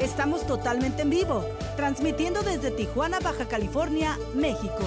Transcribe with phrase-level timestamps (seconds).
[0.00, 1.44] Estamos totalmente en vivo,
[1.76, 4.80] transmitiendo desde Tijuana, Baja California, México.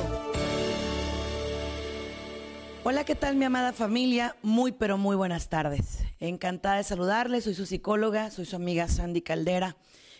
[2.83, 4.35] Hola, ¿qué tal mi amada familia?
[4.41, 5.99] Muy, pero muy buenas tardes.
[6.19, 9.77] Encantada de saludarles, soy su psicóloga, soy su amiga Sandy Caldera.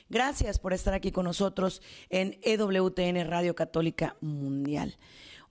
[0.10, 4.96] Gracias por estar aquí con nosotros en EWTN Radio Católica Mundial.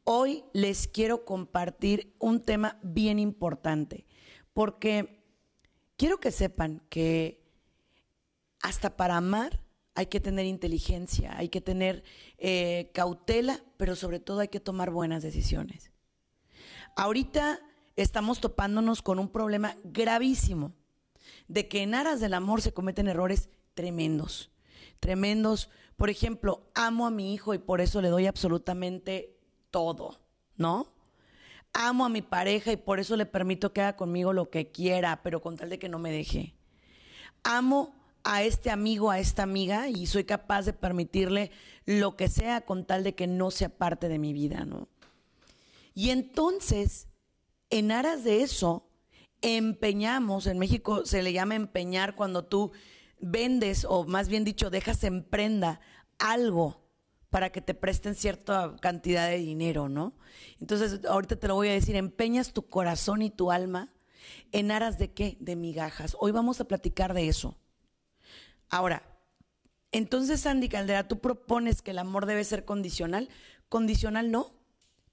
[0.05, 4.07] Hoy les quiero compartir un tema bien importante,
[4.53, 5.21] porque
[5.97, 7.42] quiero que sepan que
[8.63, 9.61] hasta para amar
[9.95, 12.03] hay que tener inteligencia, hay que tener
[12.39, 15.93] eh, cautela, pero sobre todo hay que tomar buenas decisiones.
[16.97, 17.61] Ahorita
[17.97, 20.73] estamos topándonos con un problema gravísimo
[21.49, 24.51] de que en aras del amor se cometen errores tremendos,
[25.01, 25.69] tremendos.
[25.97, 29.39] Por ejemplo, amo a mi hijo y por eso le doy absolutamente
[29.71, 30.21] todo,
[30.57, 30.95] ¿no?
[31.75, 35.23] Amo a mi pareja y por eso le permito que haga conmigo lo que quiera,
[35.23, 36.55] pero con tal de que no me deje.
[37.45, 41.51] Amo a este amigo, a esta amiga y soy capaz de permitirle
[41.85, 44.89] lo que sea con tal de que no sea parte de mi vida, ¿no?
[45.95, 47.09] Y entonces,
[47.71, 48.89] en aras de eso,
[49.43, 52.73] empeñamos, en México se le llama empeñar cuando tú
[53.21, 55.81] vendes o más bien dicho dejas en prenda
[56.19, 56.83] algo
[57.31, 60.15] para que te presten cierta cantidad de dinero, ¿no?
[60.61, 63.93] Entonces, ahorita te lo voy a decir, empeñas tu corazón y tu alma
[64.53, 65.37] en aras de qué?
[65.41, 66.17] De migajas.
[66.21, 67.57] Hoy vamos a platicar de eso.
[68.73, 69.03] Ahora,
[69.93, 73.29] entonces, Sandy Caldera, tú propones que el amor debe ser condicional.
[73.69, 74.55] Condicional no,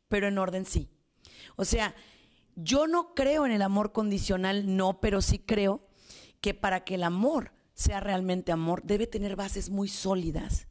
[0.08, 0.90] pero en orden sí.
[1.58, 1.94] O sea,
[2.56, 5.86] yo no creo en el amor condicional, no, pero sí creo
[6.40, 10.68] que para que el amor sea realmente amor, debe tener bases muy sólidas.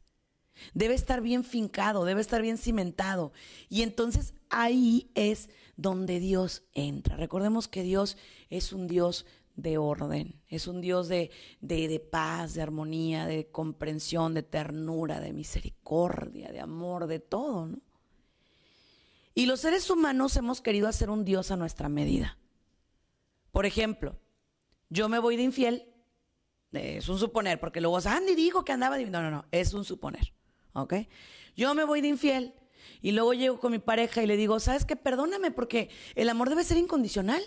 [0.73, 3.31] Debe estar bien fincado, debe estar bien cimentado.
[3.69, 7.17] Y entonces ahí es donde Dios entra.
[7.17, 8.17] Recordemos que Dios
[8.49, 9.27] es un Dios
[9.61, 11.31] de orden, es un Dios de,
[11.61, 17.67] de, de, paz, de armonía, de comprensión, de ternura, de misericordia, de amor, de todo,
[17.67, 17.79] ¿no?
[19.35, 22.37] Y los seres humanos hemos querido hacer un Dios a nuestra medida.
[23.51, 24.19] Por ejemplo,
[24.89, 25.85] yo me voy de infiel,
[26.73, 29.05] es un suponer, porque luego Andy dijo que andaba de...
[29.05, 30.33] No, no, no, es un suponer.
[30.73, 30.93] ¿ok?
[31.55, 32.53] Yo me voy de infiel
[33.01, 34.95] y luego llego con mi pareja y le digo, ¿sabes qué?
[34.95, 37.41] Perdóname porque el amor debe ser incondicional.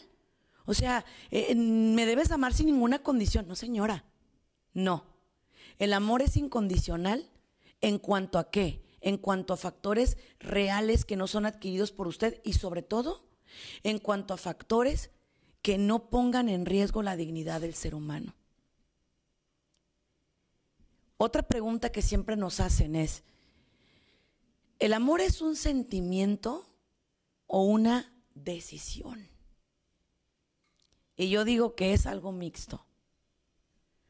[0.64, 3.48] O sea, eh, me debes amar sin ninguna condición.
[3.48, 4.04] No, señora.
[4.72, 5.04] No.
[5.78, 7.28] El amor es incondicional
[7.80, 8.82] en cuanto a qué?
[9.00, 13.24] En cuanto a factores reales que no son adquiridos por usted y sobre todo
[13.82, 15.10] en cuanto a factores
[15.60, 18.34] que no pongan en riesgo la dignidad del ser humano.
[21.16, 23.22] Otra pregunta que siempre nos hacen es,
[24.80, 26.68] ¿el amor es un sentimiento
[27.46, 29.31] o una decisión?
[31.22, 32.86] Y yo digo que es algo mixto.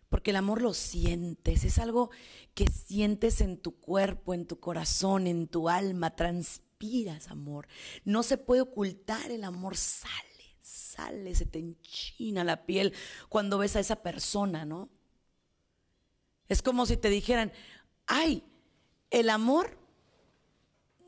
[0.08, 2.10] Porque el amor lo sientes, es algo
[2.54, 7.66] que sientes en tu cuerpo, en tu corazón, en tu alma, transpiras amor.
[8.04, 12.92] No se puede ocultar, el amor sale, sale, se te enchina la piel
[13.28, 14.90] cuando ves a esa persona, ¿no?
[16.48, 17.52] Es como si te dijeran,
[18.06, 18.44] ay,
[19.10, 19.78] el amor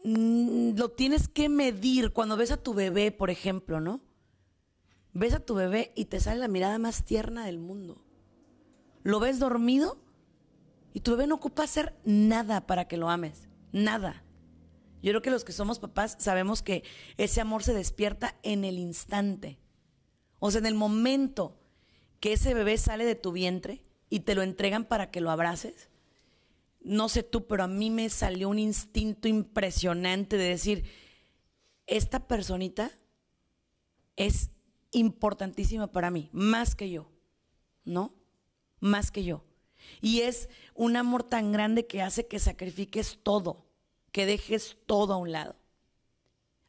[0.04, 4.00] mm, lo tienes que medir cuando ves a tu bebé, por ejemplo, ¿no?
[5.14, 8.04] Ves a tu bebé y te sale la mirada más tierna del mundo.
[9.02, 9.98] Lo ves dormido
[10.92, 14.24] y tu bebé no ocupa hacer nada para que lo ames, nada.
[15.02, 16.84] Yo creo que los que somos papás sabemos que
[17.16, 19.58] ese amor se despierta en el instante.
[20.38, 21.58] O sea, en el momento
[22.20, 25.90] que ese bebé sale de tu vientre, y te lo entregan para que lo abraces.
[26.80, 30.84] No sé tú, pero a mí me salió un instinto impresionante de decir,
[31.88, 32.92] esta personita
[34.14, 34.50] es
[34.94, 37.10] importantísima para mí, más que yo,
[37.84, 38.14] ¿no?
[38.80, 39.44] Más que yo.
[40.00, 43.66] Y es un amor tan grande que hace que sacrifiques todo,
[44.12, 45.56] que dejes todo a un lado.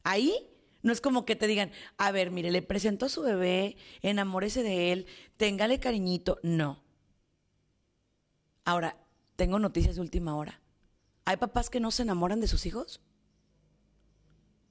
[0.02, 0.50] Ahí
[0.82, 4.62] no es como que te digan, a ver, mire, le presento a su bebé, enamórese
[4.62, 5.06] de él,
[5.36, 6.38] téngale cariñito.
[6.42, 6.82] No.
[8.64, 8.96] Ahora,
[9.36, 10.60] tengo noticias de última hora.
[11.24, 13.00] ¿Hay papás que no se enamoran de sus hijos?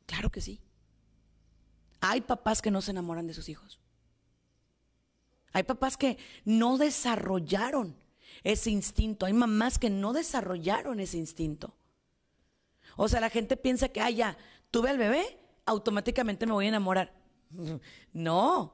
[0.05, 0.61] Claro que sí.
[2.01, 3.79] Hay papás que no se enamoran de sus hijos.
[5.53, 7.95] Hay papás que no desarrollaron
[8.43, 9.25] ese instinto.
[9.25, 11.75] Hay mamás que no desarrollaron ese instinto.
[12.97, 14.37] O sea, la gente piensa que, ah, ya,
[14.71, 17.13] tuve al bebé, automáticamente me voy a enamorar.
[18.13, 18.73] No,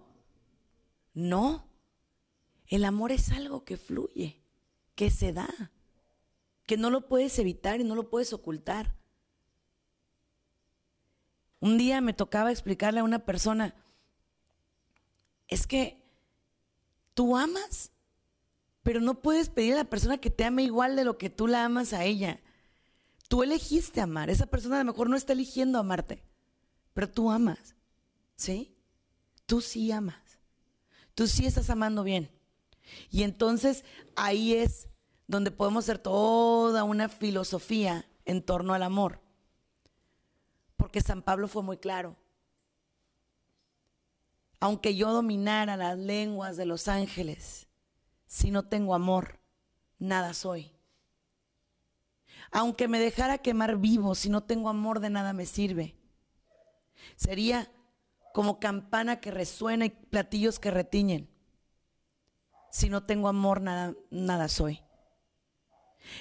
[1.13, 1.67] no.
[2.67, 4.41] El amor es algo que fluye,
[4.95, 5.71] que se da,
[6.65, 8.95] que no lo puedes evitar y no lo puedes ocultar.
[11.61, 13.75] Un día me tocaba explicarle a una persona,
[15.47, 16.03] es que
[17.13, 17.91] tú amas,
[18.83, 21.47] pero no puedes pedir a la persona que te ame igual de lo que tú
[21.47, 22.41] la amas a ella.
[23.27, 26.23] Tú elegiste amar, esa persona a lo mejor no está eligiendo amarte,
[26.93, 27.75] pero tú amas,
[28.35, 28.75] ¿sí?
[29.45, 30.39] Tú sí amas,
[31.13, 32.31] tú sí estás amando bien.
[33.11, 33.85] Y entonces
[34.15, 34.89] ahí es
[35.27, 39.20] donde podemos hacer toda una filosofía en torno al amor.
[40.91, 42.17] Porque San Pablo fue muy claro.
[44.59, 47.69] Aunque yo dominara las lenguas de los ángeles,
[48.27, 49.39] si no tengo amor,
[49.99, 50.73] nada soy.
[52.51, 55.95] Aunque me dejara quemar vivo, si no tengo amor, de nada me sirve.
[57.15, 57.71] Sería
[58.33, 61.29] como campana que resuena y platillos que retiñen.
[62.69, 64.81] Si no tengo amor, nada, nada soy.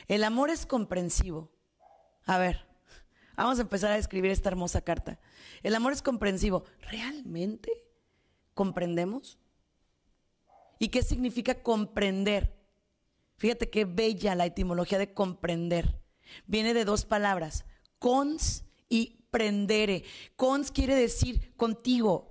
[0.06, 1.50] El amor es comprensivo.
[2.24, 2.69] A ver,
[3.44, 5.18] vamos a empezar a escribir esta hermosa carta.
[5.62, 6.64] El amor es comprensivo.
[6.90, 7.70] ¿Realmente
[8.54, 9.38] comprendemos?
[10.78, 12.56] ¿Y qué significa comprender?
[13.36, 16.00] Fíjate qué bella la etimología de comprender.
[16.46, 17.64] Viene de dos palabras,
[17.98, 20.04] cons y prendere.
[20.36, 22.30] Cons quiere decir contigo,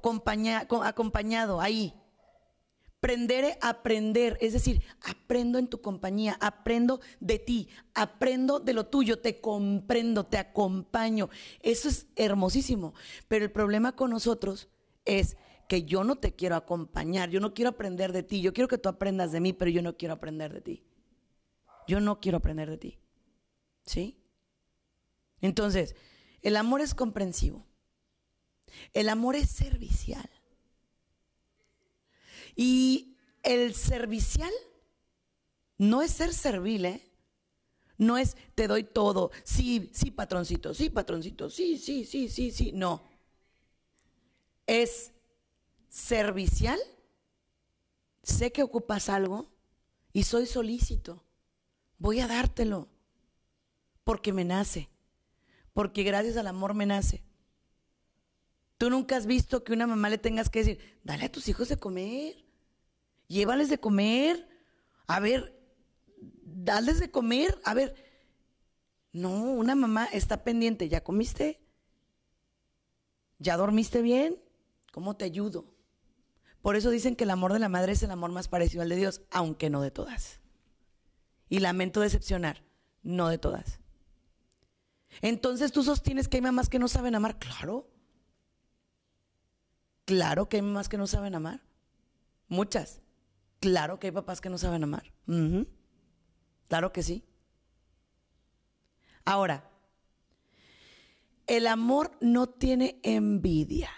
[0.83, 1.98] acompañado, ahí.
[2.99, 9.19] Prendere, aprender, es decir, aprendo en tu compañía, aprendo de ti, aprendo de lo tuyo,
[9.19, 11.29] te comprendo, te acompaño.
[11.61, 12.93] Eso es hermosísimo.
[13.27, 14.67] Pero el problema con nosotros
[15.05, 15.37] es
[15.69, 18.79] que yo no te quiero acompañar, yo no quiero aprender de ti, yo quiero que
[18.79, 20.83] tú aprendas de mí, pero yo no quiero aprender de ti.
[21.87, 22.99] Yo no quiero aprender de ti.
[23.85, 24.21] ¿Sí?
[25.41, 25.95] Entonces,
[26.41, 27.65] el amor es comprensivo.
[28.93, 30.29] El amor es servicial.
[32.55, 34.51] Y el servicial
[35.77, 37.09] no es ser servil, ¿eh?
[37.97, 39.31] No es te doy todo.
[39.43, 42.71] Sí, sí, patroncito, sí, patroncito, sí, sí, sí, sí, sí.
[42.71, 43.03] No.
[44.65, 45.11] Es
[45.89, 46.79] servicial.
[48.23, 49.49] Sé que ocupas algo
[50.13, 51.23] y soy solícito.
[51.97, 52.87] Voy a dártelo
[54.03, 54.89] porque me nace.
[55.73, 57.23] Porque gracias al amor me nace.
[58.79, 61.69] Tú nunca has visto que una mamá le tengas que decir, dale a tus hijos
[61.69, 62.49] de comer
[63.29, 64.49] llévales de comer,
[65.07, 65.57] a ver,
[66.43, 67.95] dales de comer, a ver.
[69.13, 71.61] No, una mamá está pendiente, ¿ya comiste?
[73.37, 74.41] ¿Ya dormiste bien?
[74.91, 75.65] ¿Cómo te ayudo?
[76.61, 78.89] Por eso dicen que el amor de la madre es el amor más parecido al
[78.89, 80.41] de Dios, aunque no de todas.
[81.47, 82.63] Y lamento decepcionar,
[83.01, 83.79] no de todas.
[85.21, 87.39] Entonces tú sostienes que hay mamás que no saben amar.
[87.39, 87.87] Claro.
[90.09, 91.61] Claro que hay mamás que no saben amar.
[92.47, 92.99] Muchas.
[93.59, 95.13] Claro que hay papás que no saben amar.
[96.67, 97.23] Claro que sí.
[99.23, 99.69] Ahora,
[101.45, 103.91] el amor no tiene envidia.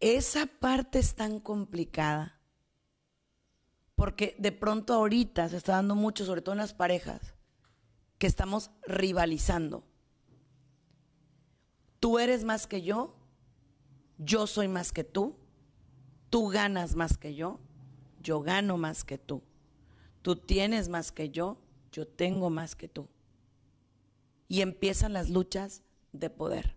[0.00, 2.40] Esa parte es tan complicada.
[3.96, 7.34] Porque de pronto ahorita se está dando mucho, sobre todo en las parejas,
[8.16, 9.84] que estamos rivalizando.
[12.00, 13.17] Tú eres más que yo,
[14.18, 15.36] yo soy más que tú,
[16.30, 17.58] Tú ganas más que yo,
[18.20, 19.42] yo gano más que tú.
[20.22, 21.58] Tú tienes más que yo,
[21.90, 23.08] yo tengo más que tú.
[24.46, 25.82] Y empiezan las luchas
[26.12, 26.76] de poder.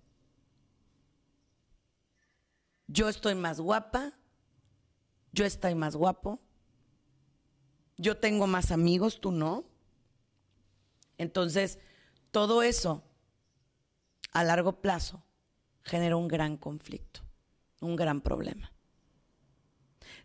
[2.88, 4.13] Yo estoy más guapa,
[5.31, 6.39] yo estoy más guapo,
[7.98, 9.65] yo tengo más amigos, tú no.
[11.17, 11.79] Entonces,
[12.31, 13.03] todo eso
[14.33, 15.24] a largo plazo
[15.83, 17.21] genera un gran conflicto,
[17.81, 18.71] un gran problema.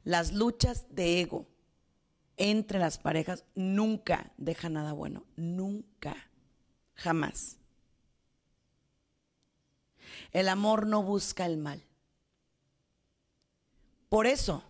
[0.05, 1.47] Las luchas de ego
[2.37, 6.31] entre las parejas nunca dejan nada bueno, nunca,
[6.95, 7.59] jamás.
[10.31, 11.83] El amor no busca el mal.
[14.09, 14.63] Por eso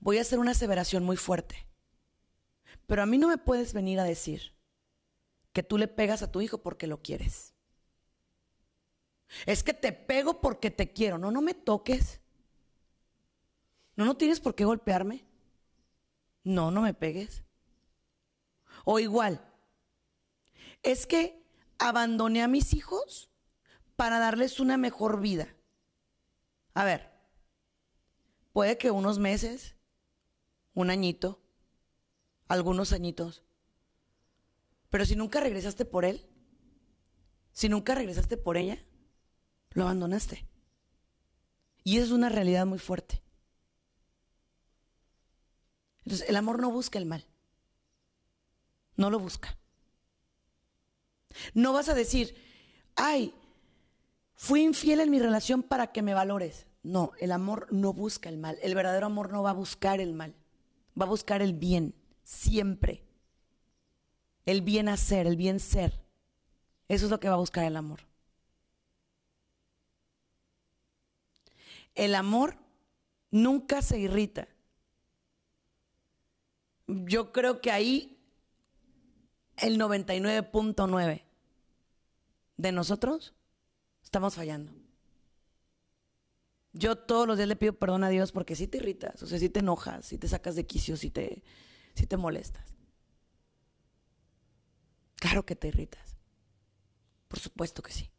[0.00, 1.66] voy a hacer una aseveración muy fuerte.
[2.86, 4.52] Pero a mí no me puedes venir a decir
[5.52, 7.51] que tú le pegas a tu hijo porque lo quieres.
[9.46, 11.18] Es que te pego porque te quiero.
[11.18, 12.20] No, no me toques.
[13.96, 15.24] No, no tienes por qué golpearme.
[16.44, 17.44] No, no me pegues.
[18.84, 19.44] O igual,
[20.82, 21.42] es que
[21.78, 23.30] abandoné a mis hijos
[23.96, 25.54] para darles una mejor vida.
[26.74, 27.10] A ver,
[28.52, 29.76] puede que unos meses,
[30.74, 31.40] un añito,
[32.48, 33.44] algunos añitos,
[34.90, 36.28] pero si nunca regresaste por él,
[37.52, 38.84] si nunca regresaste por ella,
[39.74, 40.46] lo abandonaste.
[41.84, 43.22] Y es una realidad muy fuerte.
[46.04, 47.26] Entonces, el amor no busca el mal.
[48.96, 49.56] No lo busca.
[51.54, 52.34] No vas a decir,
[52.96, 53.34] ay,
[54.34, 56.66] fui infiel en mi relación para que me valores.
[56.82, 58.58] No, el amor no busca el mal.
[58.62, 60.34] El verdadero amor no va a buscar el mal.
[61.00, 63.04] Va a buscar el bien, siempre.
[64.44, 66.04] El bien hacer, el bien ser.
[66.88, 68.00] Eso es lo que va a buscar el amor.
[71.94, 72.56] El amor
[73.30, 74.48] nunca se irrita.
[76.86, 78.18] Yo creo que ahí
[79.56, 81.22] el 99.9
[82.56, 83.34] de nosotros
[84.02, 84.72] estamos fallando.
[86.72, 89.38] Yo todos los días le pido perdón a Dios porque si te irritas, o sea,
[89.38, 91.42] si te enojas, si te sacas de quicio, si te,
[91.94, 92.74] si te molestas.
[95.16, 96.16] Claro que te irritas.
[97.28, 98.11] Por supuesto que sí.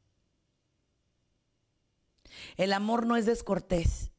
[2.57, 4.11] El amor no es descortés.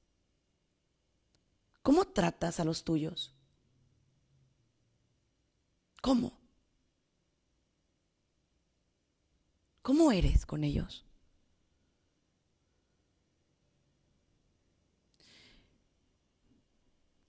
[1.83, 3.35] ¿Cómo tratas a los tuyos?
[6.01, 6.39] ¿Cómo?
[9.83, 11.05] ¿Cómo eres con ellos?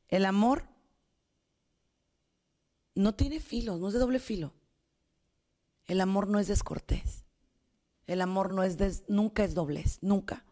[0.08, 0.64] El amor
[2.96, 4.54] no tiene filo, no es de doble filo.
[5.86, 7.26] El amor no es descortés.
[8.08, 10.46] El amor no es nunca es doblez, nunca.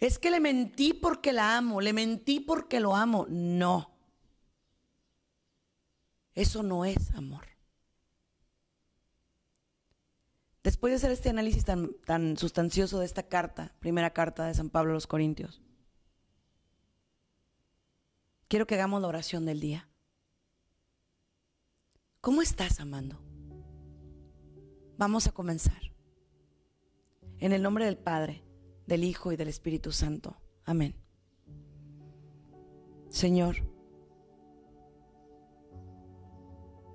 [0.00, 3.26] Es que le mentí porque la amo, le mentí porque lo amo.
[3.28, 3.90] No.
[6.34, 7.46] Eso no es amor.
[10.62, 14.68] Después de hacer este análisis tan, tan sustancioso de esta carta, primera carta de San
[14.68, 15.62] Pablo a los Corintios,
[18.48, 19.88] quiero que hagamos la oración del día.
[22.20, 23.20] ¿Cómo estás amando?
[24.98, 25.80] Vamos a comenzar.
[27.38, 28.42] En el nombre del Padre,
[28.86, 30.36] del Hijo y del Espíritu Santo.
[30.64, 30.94] Amén.
[33.08, 33.56] Señor,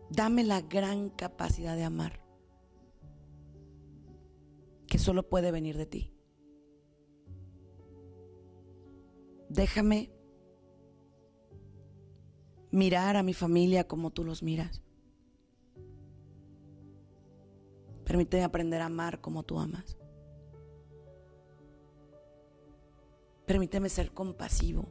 [0.09, 2.21] dame la gran capacidad de amar
[4.87, 6.13] que solo puede venir de ti.
[9.49, 10.11] Déjame
[12.71, 14.81] mirar a mi familia como tú los miras.
[18.05, 19.97] Permíteme aprender a amar como tú amas.
[23.51, 24.85] Permíteme ser compasivo.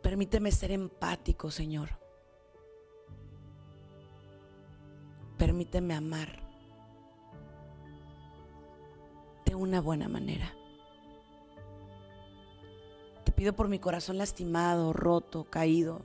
[0.00, 1.90] Permíteme ser empático, Señor.
[5.36, 6.30] Permíteme amar
[9.44, 10.50] de una buena manera.
[13.24, 16.00] Te pido por mi corazón lastimado, roto, caído.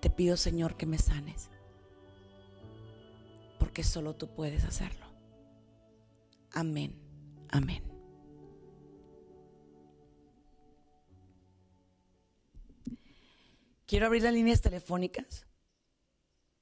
[0.00, 1.50] Te pido, Señor, que me sanes,
[3.74, 5.04] porque solo tú puedes hacerlo.
[6.52, 6.96] Amén,
[7.48, 7.82] amén.
[13.84, 15.44] Quiero abrir las líneas telefónicas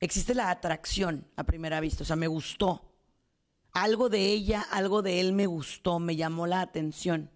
[0.00, 2.84] existe la atracción a primera vista, o sea, me gustó.
[3.72, 7.30] Algo de ella, algo de él me gustó, me llamó la atención.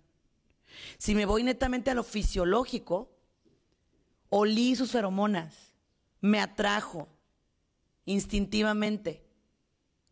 [0.98, 3.12] Si me voy netamente a lo fisiológico,
[4.30, 5.74] olí sus feromonas,
[6.20, 7.08] me atrajo
[8.04, 9.24] instintivamente,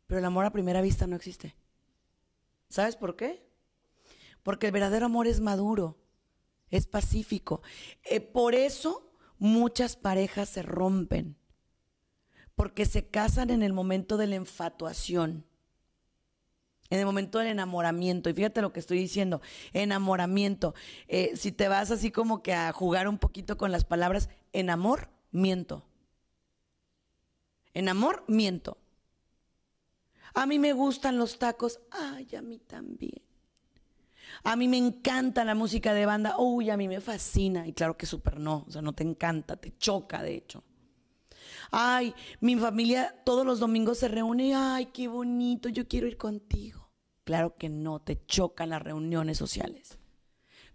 [0.06, 1.56] pero el amor a primera vista no existe.
[2.68, 3.46] ¿Sabes por qué?
[4.42, 5.98] Porque el verdadero amor es maduro,
[6.70, 7.62] es pacífico.
[8.04, 11.40] Eh, por eso muchas parejas se rompen
[12.60, 15.46] porque se casan en el momento de la enfatuación.
[16.90, 19.40] En el momento del enamoramiento, y fíjate lo que estoy diciendo,
[19.72, 20.74] enamoramiento.
[21.08, 24.68] Eh, si te vas así como que a jugar un poquito con las palabras, en
[24.68, 25.86] amor, miento.
[27.74, 28.78] En amor, miento.
[30.34, 33.22] A mí me gustan los tacos, ay, a mí también.
[34.44, 37.66] A mí me encanta la música de banda, uy, a mí me fascina.
[37.66, 40.64] Y claro que súper no, o sea, no te encanta, te choca de hecho.
[41.70, 46.90] Ay, mi familia todos los domingos se reúne, ay, qué bonito, yo quiero ir contigo.
[47.24, 49.98] Claro que no, te chocan las reuniones sociales.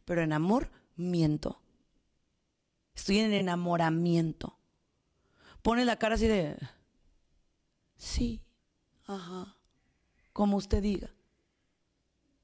[0.06, 1.62] Pero en amor, miento.
[2.94, 4.58] Estoy en enamoramiento.
[5.62, 6.56] Pone la cara así de,
[7.96, 8.42] sí,
[9.06, 9.58] ajá,
[10.34, 11.14] como usted diga,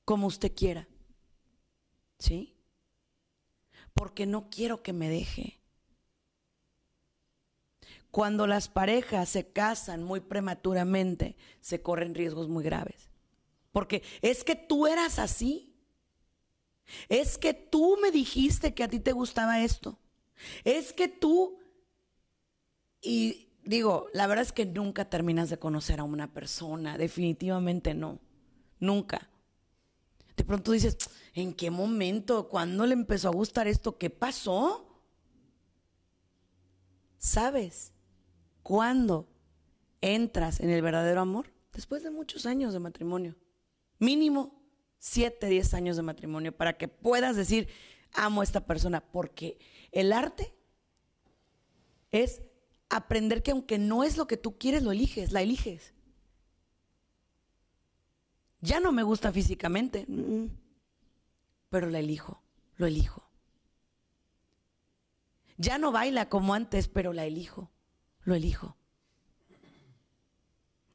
[0.06, 0.88] como usted quiera.
[2.20, 2.56] ¿Sí?
[3.94, 5.60] Porque no quiero que me deje.
[8.12, 13.10] Cuando las parejas se casan muy prematuramente, se corren riesgos muy graves.
[13.72, 15.74] Porque es que tú eras así.
[17.08, 19.98] Es que tú me dijiste que a ti te gustaba esto.
[20.64, 21.58] Es que tú...
[23.02, 26.98] Y digo, la verdad es que nunca terminas de conocer a una persona.
[26.98, 28.20] Definitivamente no.
[28.80, 29.30] Nunca.
[30.36, 30.98] De pronto dices,
[31.34, 32.48] ¿en qué momento?
[32.50, 33.98] ¿Cuándo le empezó a gustar esto?
[33.98, 34.88] ¿Qué pasó?
[37.18, 37.94] ¿Sabes
[38.64, 39.30] cuándo
[40.02, 41.54] entras en el verdadero amor?
[41.74, 43.36] Después de muchos años de matrimonio.
[44.00, 44.60] Mínimo
[44.98, 47.70] 7, 10 años de matrimonio para que puedas decir,
[48.14, 49.02] amo a esta persona.
[49.12, 49.60] Porque
[49.92, 50.54] el arte
[52.12, 52.42] es
[52.92, 55.94] aprender que aunque no es lo que tú quieres, lo eliges, la eliges.
[58.60, 60.06] Ya no me gusta físicamente,
[61.70, 62.42] pero la elijo,
[62.76, 63.28] lo elijo.
[65.58, 67.72] Ya no baila como antes, pero la elijo,
[68.24, 68.78] lo elijo.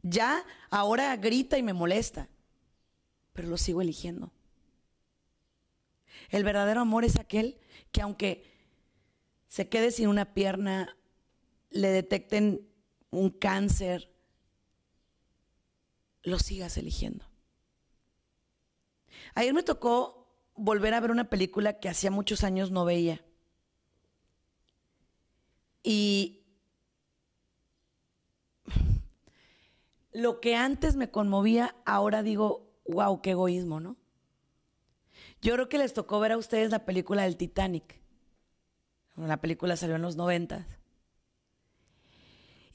[0.03, 2.29] Ya ahora grita y me molesta,
[3.33, 4.33] pero lo sigo eligiendo.
[6.29, 7.59] El verdadero amor es aquel
[7.91, 8.45] que aunque
[9.49, 10.96] se quede sin una pierna,
[11.77, 12.67] le detecten
[13.11, 14.13] un cáncer,
[16.23, 17.25] lo sigas eligiendo.
[19.35, 23.25] Ayer me tocó volver a ver una película que hacía muchos años no veía.
[25.83, 26.45] Y
[30.13, 33.97] lo que antes me conmovía, ahora digo, wow, qué egoísmo, ¿no?
[35.43, 38.01] Yo creo que les tocó ver a ustedes la película del Titanic.
[39.17, 40.67] La película salió en los noventas.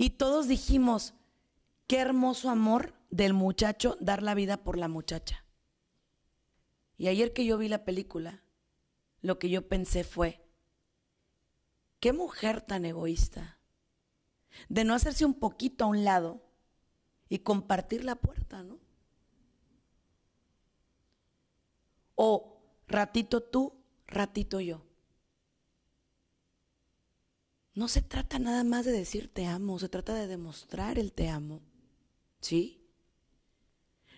[0.02, 1.14] Y todos dijimos,
[1.86, 5.46] qué hermoso amor del muchacho dar la vida por la muchacha.
[6.98, 8.42] Y ayer que yo vi la película,
[9.22, 10.44] lo que yo pensé fue,
[12.00, 13.60] qué mujer tan egoísta,
[14.70, 16.42] de no hacerse un poquito a un lado
[17.30, 18.80] y compartir la puerta, ¿no?
[22.16, 23.76] O ratito tú,
[24.08, 24.84] ratito yo.
[27.74, 31.30] No se trata nada más de decir te amo, se trata de demostrar el te
[31.30, 31.62] amo.
[32.40, 32.82] ¿Sí?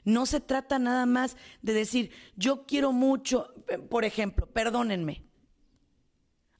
[0.03, 3.53] No se trata nada más de decir, yo quiero mucho,
[3.89, 5.23] por ejemplo, perdónenme.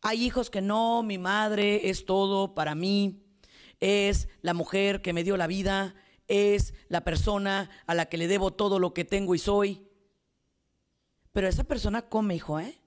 [0.02, 3.24] Hay hijos que no, mi madre es todo para mí,
[3.80, 5.96] es la mujer que me dio la vida,
[6.28, 9.88] es la persona a la que le debo todo lo que tengo y soy.
[11.32, 12.80] Pero esa persona come, hijo, ¿eh?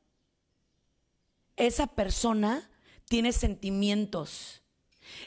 [1.56, 2.70] Esa persona
[3.08, 4.62] tiene sentimientos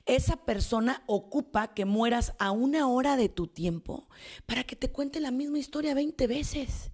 [0.06, 4.08] esa persona ocupa que mueras a una hora de tu tiempo
[4.46, 6.92] para que te cuente la misma historia 20 veces.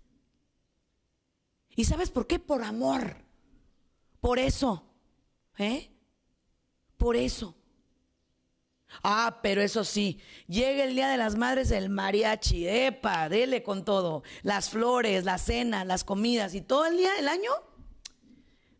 [1.76, 2.40] ¿Y sabes por qué?
[2.40, 3.18] Por amor.
[4.20, 4.86] Por eso.
[5.58, 5.92] ¿Eh?
[6.98, 7.56] Por eso.
[9.04, 13.84] Ah, pero eso sí, llega el Día de las Madres el mariachi, epa, dele con
[13.84, 14.24] todo.
[14.42, 17.52] Las flores, la cena, las comidas y todo el día, el año.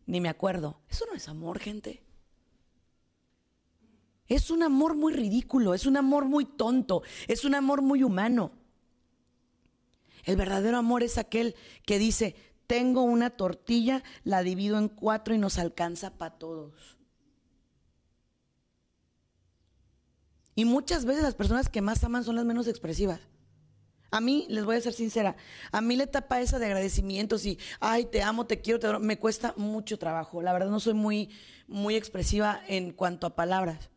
[0.06, 0.80] Ni me acuerdo.
[0.88, 2.02] Eso no es amor, gente.
[4.28, 8.52] Es un amor muy ridículo, es un amor muy tonto, es un amor muy humano.
[10.24, 12.34] El verdadero amor es aquel que dice,
[12.66, 16.96] tengo una tortilla, la divido en cuatro y nos alcanza para todos.
[20.56, 23.20] Y muchas veces las personas que más aman son las menos expresivas.
[24.10, 25.36] A mí, les voy a ser sincera,
[25.72, 29.00] a mí la etapa esa de agradecimientos y, ay, te amo, te quiero, te adoro,
[29.00, 30.42] me cuesta mucho trabajo.
[30.42, 31.30] La verdad no soy muy,
[31.66, 33.90] muy expresiva en cuanto a palabras.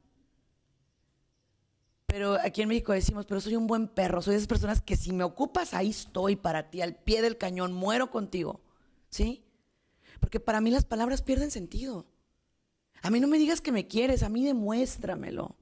[2.07, 4.97] Pero aquí en México decimos, pero soy un buen perro, soy de esas personas que
[4.97, 8.61] si me ocupas, ahí estoy para ti, al pie del cañón, muero contigo.
[9.09, 9.43] ¿Sí?
[10.19, 12.07] Porque para mí las palabras pierden sentido.
[13.01, 15.55] A mí no me digas que me quieres, a mí demuéstramelo.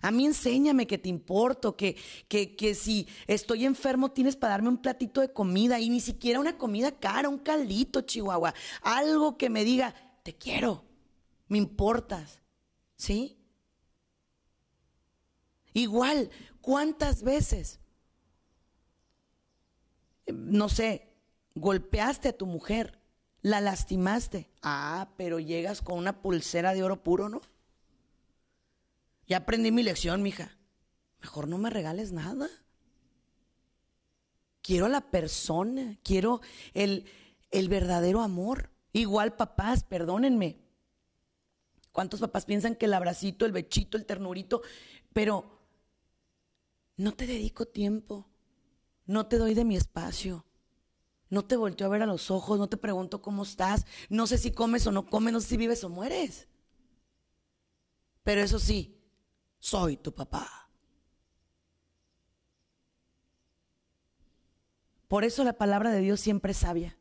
[0.00, 1.96] A mí enséñame que te importo, que,
[2.28, 6.40] que, que si estoy enfermo tienes para darme un platito de comida y ni siquiera
[6.40, 8.54] una comida cara, un caldito, Chihuahua.
[8.82, 10.84] Algo que me diga, te quiero,
[11.48, 12.40] me importas.
[12.96, 13.38] ¿Sí?
[15.72, 17.80] Igual, ¿cuántas veces?
[20.26, 21.12] No sé,
[21.54, 23.00] golpeaste a tu mujer,
[23.40, 24.50] la lastimaste.
[24.62, 27.40] Ah, pero llegas con una pulsera de oro puro, ¿no?
[29.26, 30.56] Ya aprendí mi lección, mija.
[31.20, 32.48] Mejor no me regales nada.
[34.60, 36.40] Quiero a la persona, quiero
[36.74, 37.06] el,
[37.50, 38.70] el verdadero amor.
[38.92, 40.60] Igual papás, perdónenme.
[41.92, 44.62] ¿Cuántos papás piensan que el abracito, el bechito, el ternurito,
[45.12, 45.60] pero
[46.96, 48.28] no te dedico tiempo,
[49.06, 50.46] no te doy de mi espacio,
[51.28, 54.38] no te volteo a ver a los ojos, no te pregunto cómo estás, no sé
[54.38, 56.48] si comes o no comes, no sé si vives o mueres.
[58.22, 59.01] Pero eso sí,
[59.62, 60.68] soy tu papá.
[65.06, 66.98] Por eso la palabra de Dios siempre es sabia.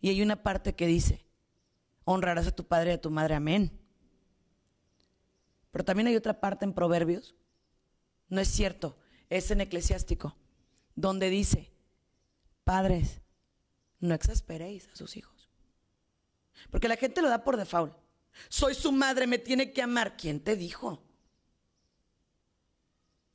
[0.00, 1.24] Y hay una parte que dice,
[2.04, 3.80] honrarás a tu padre y a tu madre, amén.
[5.70, 7.36] Pero también hay otra parte en Proverbios,
[8.28, 8.98] no es cierto,
[9.30, 10.36] es en eclesiástico,
[10.96, 11.72] donde dice,
[12.64, 13.20] padres,
[14.00, 15.48] no exasperéis a sus hijos.
[16.70, 17.96] Porque la gente lo da por default.
[18.48, 20.16] Soy su madre, me tiene que amar.
[20.16, 21.13] ¿Quién te dijo?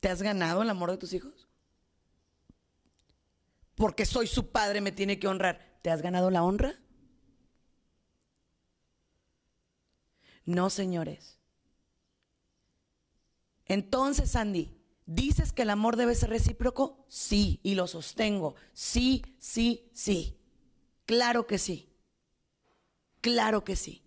[0.00, 1.48] ¿Te has ganado el amor de tus hijos?
[3.74, 5.78] Porque soy su padre, me tiene que honrar.
[5.82, 6.78] ¿Te has ganado la honra?
[10.44, 11.38] No, señores.
[13.66, 17.04] Entonces, Andy, ¿dices que el amor debe ser recíproco?
[17.08, 18.54] Sí, y lo sostengo.
[18.72, 20.38] Sí, sí, sí.
[21.06, 21.88] Claro que sí.
[23.22, 24.02] Claro que sí.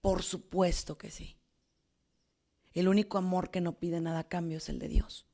[0.00, 1.37] Por supuesto que sí.
[2.74, 5.26] El único amor que no pide nada a cambio es el de Dios.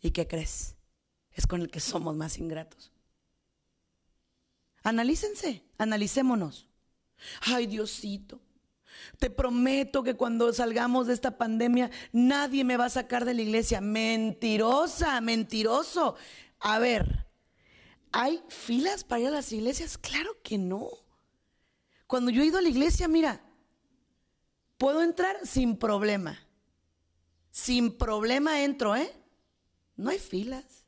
[0.00, 0.76] ¿Y qué crees?
[1.32, 2.92] Es con el que somos más ingratos.
[4.82, 6.68] Analícense, analicémonos.
[7.40, 8.40] Ay, Diosito,
[9.18, 13.42] te prometo que cuando salgamos de esta pandemia nadie me va a sacar de la
[13.42, 13.80] iglesia.
[13.80, 16.16] Mentirosa, mentiroso.
[16.60, 17.26] A ver,
[18.12, 19.98] ¿hay filas para ir a las iglesias?
[19.98, 20.88] Claro que no.
[22.06, 23.40] Cuando yo he ido a la iglesia, mira,
[24.78, 26.38] Puedo entrar sin problema.
[27.50, 29.12] Sin problema entro, ¿eh?
[29.96, 30.84] No hay filas.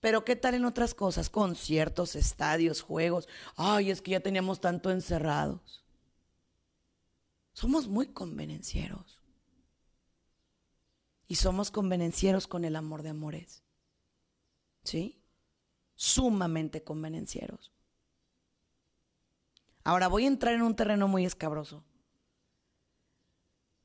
[0.00, 1.30] Pero ¿qué tal en otras cosas?
[1.30, 3.28] Conciertos, estadios, juegos.
[3.56, 5.84] Ay, es que ya teníamos tanto encerrados.
[7.54, 9.22] Somos muy convenencieros.
[11.26, 13.62] Y somos convenencieros con el amor de amores.
[14.82, 15.22] ¿Sí?
[15.94, 17.73] Sumamente convenencieros.
[19.84, 21.84] Ahora voy a entrar en un terreno muy escabroso.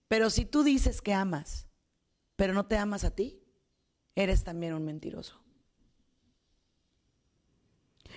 [0.07, 1.67] Pero si tú dices que amas,
[2.35, 3.43] pero no te amas a ti,
[4.15, 5.43] eres también un mentiroso.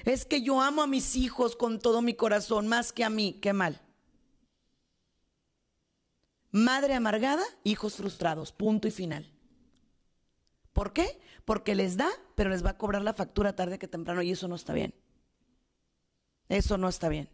[0.04, 3.38] Es que yo amo a mis hijos con todo mi corazón, más que a mí,
[3.42, 3.80] qué mal.
[6.50, 9.30] Madre amargada, hijos frustrados, punto y final.
[10.72, 11.20] ¿Por qué?
[11.44, 14.48] Porque les da, pero les va a cobrar la factura tarde que temprano y eso
[14.48, 14.94] no está bien.
[16.48, 17.28] Eso no está bien.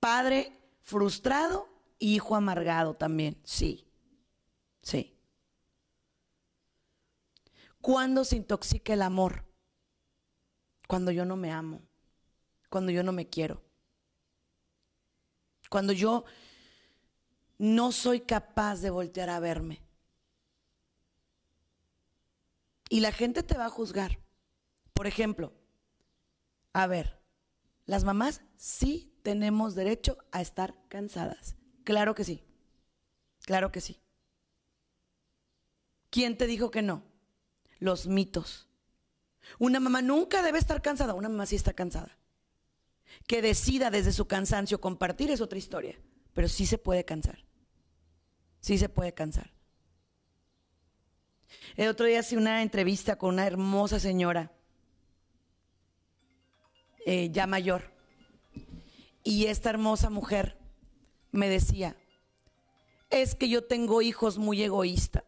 [0.00, 3.86] Padre frustrado, hijo amargado también, sí,
[4.82, 5.14] sí.
[7.80, 9.44] ¿Cuándo se intoxica el amor?
[10.88, 11.82] Cuando yo no me amo,
[12.68, 13.62] cuando yo no me quiero,
[15.68, 16.24] cuando yo
[17.58, 19.82] no soy capaz de voltear a verme.
[22.88, 24.18] Y la gente te va a juzgar.
[24.94, 25.52] Por ejemplo,
[26.72, 27.20] a ver,
[27.86, 31.56] las mamás sí tenemos derecho a estar cansadas.
[31.84, 32.42] Claro que sí.
[33.44, 34.00] Claro que sí.
[36.10, 37.02] ¿Quién te dijo que no?
[37.78, 38.68] Los mitos.
[39.58, 42.18] Una mamá nunca debe estar cansada, una mamá sí está cansada.
[43.26, 45.98] Que decida desde su cansancio compartir es otra historia,
[46.34, 47.44] pero sí se puede cansar.
[48.60, 49.52] Sí se puede cansar.
[51.76, 54.52] El otro día hice una entrevista con una hermosa señora,
[57.06, 57.90] eh, ya mayor,
[59.22, 60.58] y esta hermosa mujer
[61.32, 61.96] me decía,
[63.10, 65.24] es que yo tengo hijos muy egoístas,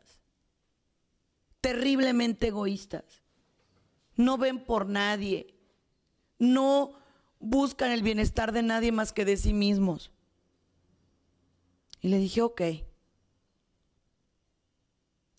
[1.61, 3.05] terriblemente egoístas.
[4.15, 5.55] No ven por nadie,
[6.39, 6.95] no
[7.41, 10.11] buscan el bienestar de nadie más que de sí mismos.
[12.01, 12.63] Y le dije, ok,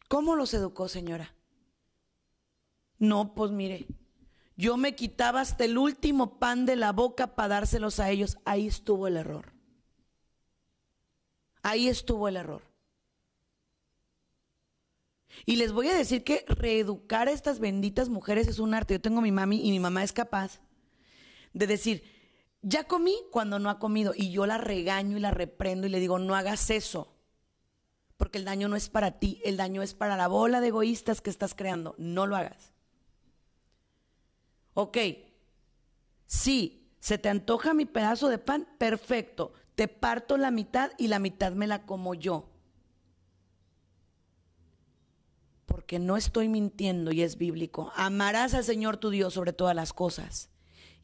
[0.08, 1.36] ¿cómo los educó señora?
[2.98, 3.86] No, pues mire,
[4.56, 8.38] yo me quitaba hasta el último pan de la boca para dárselos a ellos.
[8.46, 9.54] Ahí estuvo el error.
[11.64, 12.62] Ahí estuvo el error.
[15.46, 18.94] Y les voy a decir que reeducar a estas benditas mujeres es un arte.
[18.94, 20.62] Yo tengo a mi mami y mi mamá es capaz
[21.54, 22.04] de decir,
[22.62, 24.14] ya comí cuando no ha comido.
[24.16, 27.16] Y yo la regaño y la reprendo y le digo, no hagas eso.
[28.18, 31.22] Porque el daño no es para ti, el daño es para la bola de egoístas
[31.22, 31.96] que estás creando.
[31.98, 32.73] No lo hagas.
[34.74, 34.98] Ok,
[36.26, 39.54] sí, se te antoja mi pedazo de pan, perfecto.
[39.76, 42.50] Te parto la mitad y la mitad me la como yo.
[45.66, 47.92] Porque no estoy mintiendo y es bíblico.
[47.96, 50.50] Amarás al Señor tu Dios sobre todas las cosas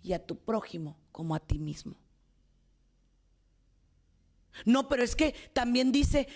[0.01, 1.97] y a tu prójimo como a ti mismo.
[4.65, 6.27] No, pero es que también dice,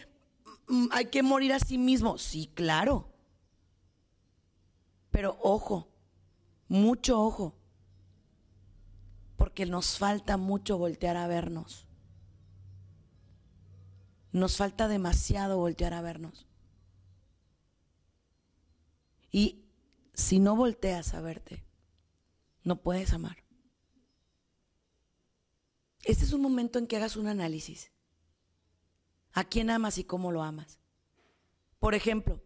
[0.68, 2.18] mm, hay que morir a sí mismo.
[2.18, 3.10] Sí, claro.
[5.12, 5.93] Pero ojo,
[6.74, 7.54] mucho ojo,
[9.38, 11.86] porque nos falta mucho voltear a vernos.
[14.32, 16.48] Nos falta demasiado voltear a vernos.
[19.32, 19.66] Y
[20.16, 21.64] si no volteas a verte,
[22.64, 23.44] no puedes amar.
[26.02, 27.92] Este es un momento en que hagas un análisis.
[29.32, 30.80] ¿A quién amas y cómo lo amas?
[31.78, 32.42] Por ejemplo,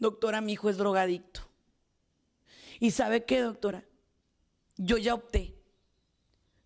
[0.00, 1.48] doctora, mi hijo es drogadicto.
[2.78, 3.84] ¿Y sabe qué, doctora?
[4.76, 5.58] Yo ya opté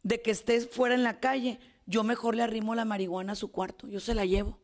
[0.03, 3.51] de que estés fuera en la calle, yo mejor le arrimo la marihuana a su
[3.51, 4.59] cuarto, yo se la llevo.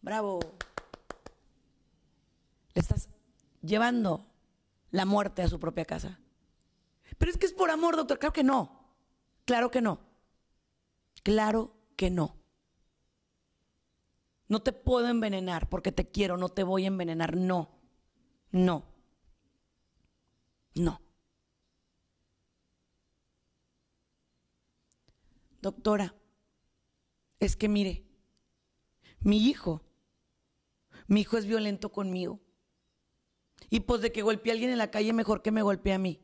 [0.00, 0.40] Bravo.
[2.74, 3.08] Le estás
[3.62, 4.26] llevando
[4.90, 6.18] la muerte a su propia casa.
[7.18, 8.18] Pero es que es por amor, doctor.
[8.18, 8.78] Claro que no.
[9.44, 10.00] Claro que no.
[11.22, 12.36] Claro que no.
[14.48, 17.36] No te puedo envenenar porque te quiero, no te voy a envenenar.
[17.36, 17.70] No.
[18.50, 18.84] No.
[20.78, 21.00] No.
[25.60, 26.14] Doctora,
[27.40, 28.04] es que mire,
[29.20, 29.82] mi hijo,
[31.08, 32.40] mi hijo es violento conmigo.
[33.70, 35.98] Y pues de que golpee a alguien en la calle, mejor que me golpee a
[35.98, 36.20] mí.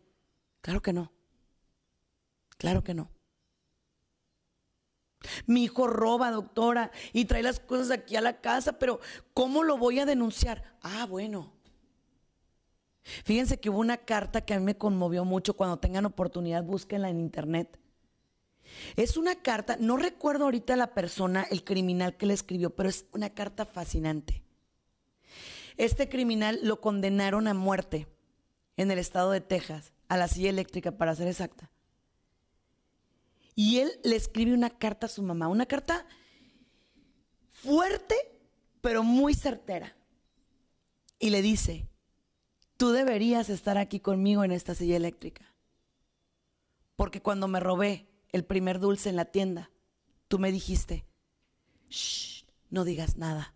[0.60, 1.12] Claro que no.
[2.56, 3.10] Claro que no.
[5.46, 9.00] Mi hijo roba, doctora, y trae las cosas aquí a la casa, pero
[9.32, 10.76] ¿cómo lo voy a denunciar?
[10.80, 11.53] Ah, bueno.
[13.04, 15.54] Fíjense que hubo una carta que a mí me conmovió mucho.
[15.54, 17.78] Cuando tengan oportunidad, búsquenla en internet.
[18.96, 23.06] Es una carta, no recuerdo ahorita la persona, el criminal que le escribió, pero es
[23.12, 24.42] una carta fascinante.
[25.76, 28.08] Este criminal lo condenaron a muerte
[28.76, 31.70] en el estado de Texas, a la silla eléctrica para ser exacta.
[33.54, 36.06] Y él le escribe una carta a su mamá, una carta
[37.50, 38.14] fuerte,
[38.80, 39.96] pero muy certera.
[41.18, 41.86] Y le dice,
[42.84, 45.54] tú deberías estar aquí conmigo en esta silla eléctrica.
[46.96, 49.70] Porque cuando me robé el primer dulce en la tienda,
[50.28, 51.06] tú me dijiste,
[51.88, 53.54] Shh, no digas nada.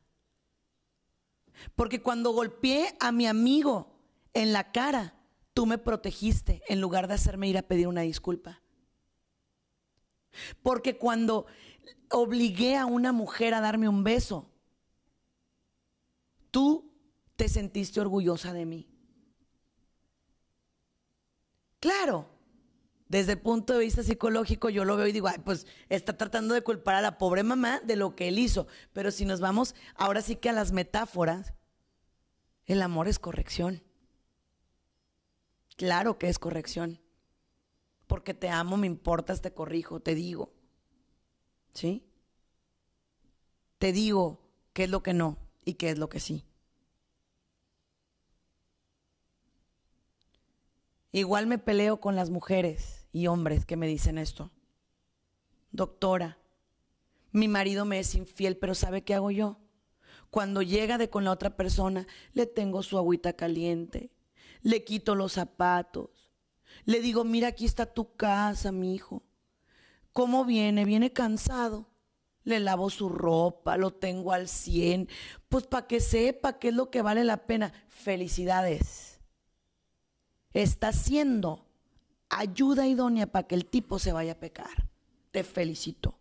[1.77, 4.01] Porque cuando golpeé a mi amigo
[4.33, 5.15] en la cara,
[5.53, 8.63] tú me protegiste en lugar de hacerme ir a pedir una disculpa.
[10.63, 11.45] Porque cuando
[12.11, 14.51] obligué a una mujer a darme un beso,
[16.51, 16.91] tú
[17.37, 18.88] te sentiste orgullosa de mí.
[21.81, 22.29] Claro,
[23.09, 26.55] desde el punto de vista psicológico yo lo veo y digo, ay, pues está tratando
[26.55, 28.67] de culpar a la pobre mamá de lo que él hizo.
[28.93, 31.55] Pero si nos vamos ahora sí que a las metáforas,
[32.67, 33.83] el amor es corrección.
[35.77, 37.01] Claro que es corrección
[38.09, 40.53] porque te amo, me importas, te corrijo, te digo.
[41.75, 42.03] ¿Sí?
[43.79, 44.41] Te digo
[44.73, 46.45] qué es lo que no y qué es lo que sí.
[51.13, 54.51] Igual me peleo con las mujeres y hombres que me dicen esto.
[55.71, 56.39] Doctora,
[57.33, 59.59] mi marido me es infiel, pero ¿sabe qué hago yo?
[60.31, 64.11] Cuando llega de con la otra persona, le tengo su agüita caliente,
[64.63, 66.29] le quito los zapatos,
[66.85, 69.23] le digo, mira, aquí está tu casa, mi hijo.
[70.13, 70.85] ¿Cómo viene?
[70.85, 71.89] Viene cansado.
[72.45, 75.09] Le lavo su ropa, lo tengo al 100,
[75.51, 77.73] pues para que sepa qué es lo que vale la pena.
[77.89, 79.08] Felicidades.
[80.53, 81.67] Está siendo
[82.29, 84.89] ayuda idónea para que el tipo se vaya a pecar.
[85.31, 86.19] Te felicito.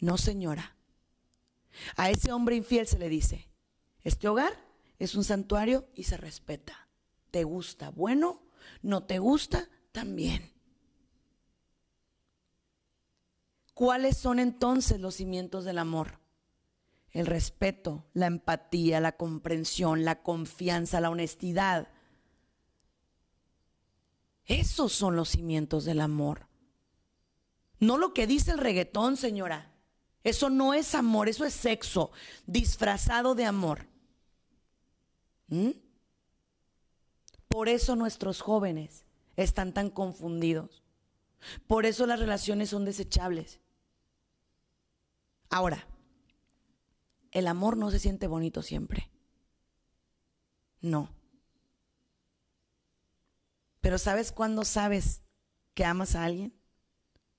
[0.00, 0.76] No, señora.
[1.96, 3.48] A ese hombre infiel se le dice,
[4.02, 4.52] este hogar
[4.98, 6.88] es un santuario y se respeta.
[7.30, 7.90] ¿Te gusta?
[7.90, 8.42] Bueno,
[8.82, 10.52] no te gusta, también.
[13.74, 16.20] ¿Cuáles son entonces los cimientos del amor?
[17.10, 21.88] El respeto, la empatía, la comprensión, la confianza, la honestidad.
[24.46, 26.48] Esos son los cimientos del amor.
[27.78, 29.72] No lo que dice el reggaetón, señora.
[30.24, 32.12] Eso no es amor, eso es sexo
[32.46, 33.86] disfrazado de amor.
[35.48, 35.70] ¿Mm?
[37.48, 39.04] Por eso nuestros jóvenes
[39.36, 40.82] están tan confundidos.
[41.66, 43.60] Por eso las relaciones son desechables.
[45.50, 45.86] Ahora,
[47.32, 49.10] el amor no se siente bonito siempre.
[50.80, 51.10] No.
[53.82, 55.20] Pero ¿sabes cuándo sabes
[55.74, 56.54] que amas a alguien?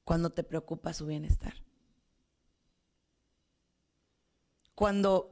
[0.04, 1.56] Cuando te preocupa su bienestar.
[4.76, 5.32] Cuando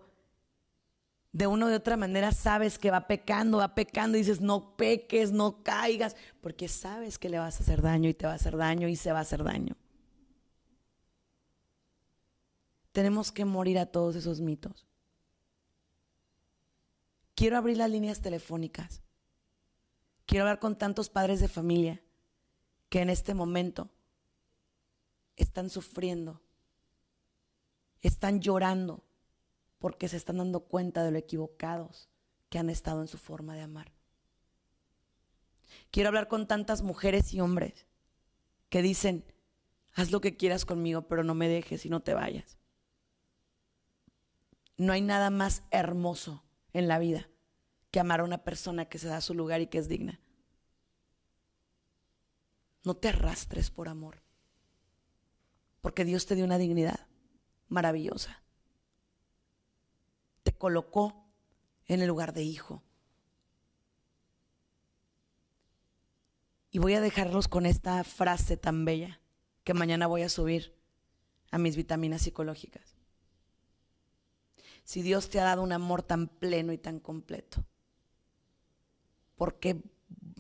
[1.34, 5.34] de una u otra manera sabes que va pecando, va pecando y dices, no peques,
[5.34, 8.56] no caigas, porque sabes que le vas a hacer daño y te va a hacer
[8.56, 9.76] daño y se va a hacer daño.
[12.93, 14.88] Tenemos que morir a todos esos mitos.
[17.36, 19.02] Quiero abrir las líneas telefónicas.
[20.32, 22.02] Quiero hablar con tantos padres de familia
[22.88, 23.89] que en este momento
[25.36, 26.41] están sufriendo,
[28.02, 29.04] están llorando
[29.78, 32.08] porque se están dando cuenta de lo equivocados
[32.48, 33.91] que han estado en su forma de amar.
[35.91, 37.86] Quiero hablar con tantas mujeres y hombres
[38.70, 39.26] que dicen,
[39.96, 42.58] haz lo que quieras conmigo, pero no me dejes y no te vayas.
[44.78, 46.41] No hay nada más hermoso
[46.72, 47.28] en la vida
[47.91, 50.19] que amar a una persona que se da su lugar y que es digna.
[52.84, 54.23] No te arrastres por amor,
[55.82, 57.08] porque Dios te dio una dignidad
[57.67, 58.41] maravillosa
[60.62, 61.25] colocó
[61.88, 62.84] en el lugar de hijo.
[66.69, 69.19] Y voy a dejarlos con esta frase tan bella
[69.63, 70.77] que mañana voy a subir
[71.49, 72.95] a mis vitaminas psicológicas.
[74.84, 77.65] Si Dios te ha dado un amor tan pleno y tan completo,
[79.41, 79.82] ¿por qué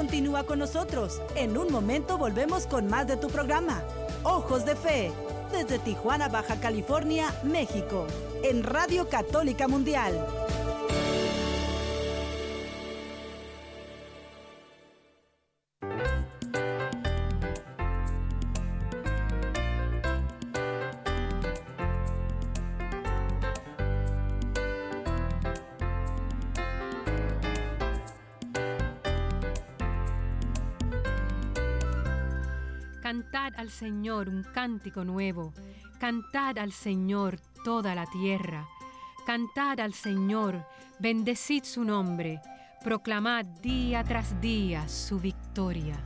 [0.00, 1.20] Continúa con nosotros.
[1.36, 3.82] En un momento volvemos con más de tu programa.
[4.22, 5.12] Ojos de Fe.
[5.52, 8.06] Desde Tijuana, Baja California, México.
[8.42, 10.26] En Radio Católica Mundial.
[33.10, 35.52] Cantad al Señor un cántico nuevo,
[35.98, 38.68] cantad al Señor toda la tierra,
[39.26, 40.64] cantad al Señor,
[41.00, 42.40] bendecid su nombre,
[42.84, 45.96] proclamad día tras día su victoria.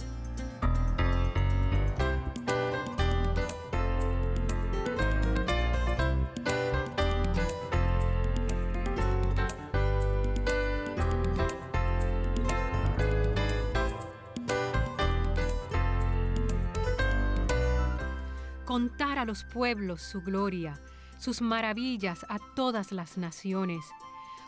[19.35, 20.81] Los pueblos su gloria,
[21.19, 23.85] sus maravillas a todas las naciones,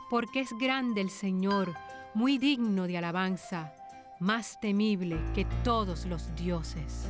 [0.09, 1.75] porque es grande el Señor,
[2.15, 3.75] muy digno de alabanza,
[4.21, 7.09] más temible que todos los dioses.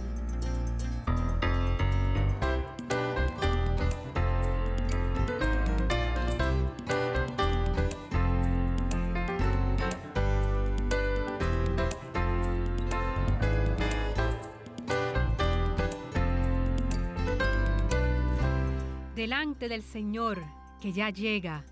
[19.58, 20.42] Del Señor
[20.80, 21.64] que ya llega,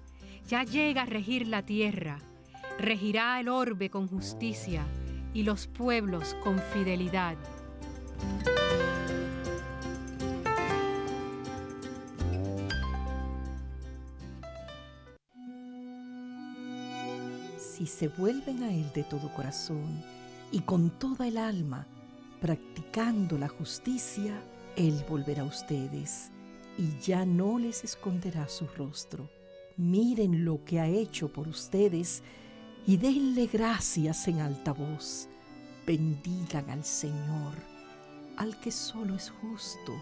[0.49, 2.19] ya llega a regir la tierra,
[2.79, 4.87] regirá el orbe con justicia
[5.35, 7.37] y los pueblos con fidelidad.
[17.59, 20.03] Si se vuelven a Él de todo corazón
[20.51, 21.87] y con toda el alma,
[22.41, 24.41] practicando la justicia,
[24.75, 26.31] Él volverá a ustedes
[26.79, 29.29] y ya no les esconderá su rostro.
[29.77, 32.23] Miren lo que ha hecho por ustedes
[32.87, 35.29] y denle gracias en alta voz.
[35.87, 37.55] Bendigan al Señor,
[38.37, 39.93] al que solo es justo.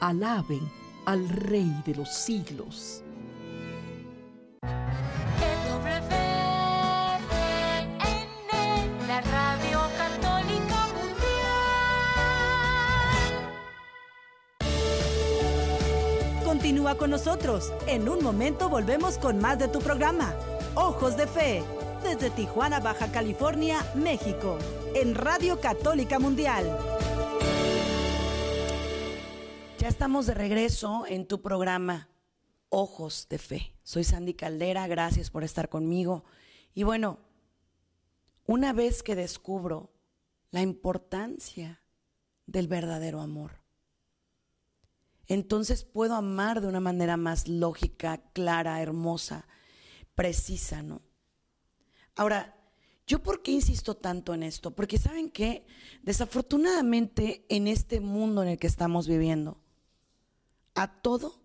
[0.00, 0.68] Alaben
[1.06, 3.02] al Rey de los siglos.
[16.62, 17.72] Continúa con nosotros.
[17.88, 20.32] En un momento volvemos con más de tu programa.
[20.76, 21.64] Ojos de Fe,
[22.04, 24.58] desde Tijuana, Baja California, México,
[24.94, 26.64] en Radio Católica Mundial.
[29.80, 32.08] Ya estamos de regreso en tu programa
[32.68, 33.74] Ojos de Fe.
[33.82, 36.22] Soy Sandy Caldera, gracias por estar conmigo.
[36.74, 37.18] Y bueno,
[38.46, 39.90] una vez que descubro
[40.52, 41.82] la importancia
[42.46, 43.61] del verdadero amor,
[45.28, 49.46] entonces puedo amar de una manera más lógica, clara, hermosa,
[50.14, 51.02] precisa, ¿no?
[52.16, 52.56] Ahora,
[53.06, 54.72] ¿yo por qué insisto tanto en esto?
[54.72, 55.66] Porque saben que
[56.02, 59.58] desafortunadamente en este mundo en el que estamos viviendo,
[60.74, 61.40] a todo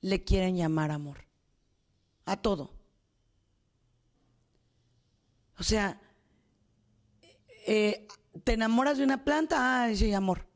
[0.00, 1.26] le quieren llamar amor.
[2.24, 2.72] A todo.
[5.58, 6.00] O sea,
[7.66, 8.06] eh,
[8.44, 10.46] te enamoras de una planta, ah, sí, amor.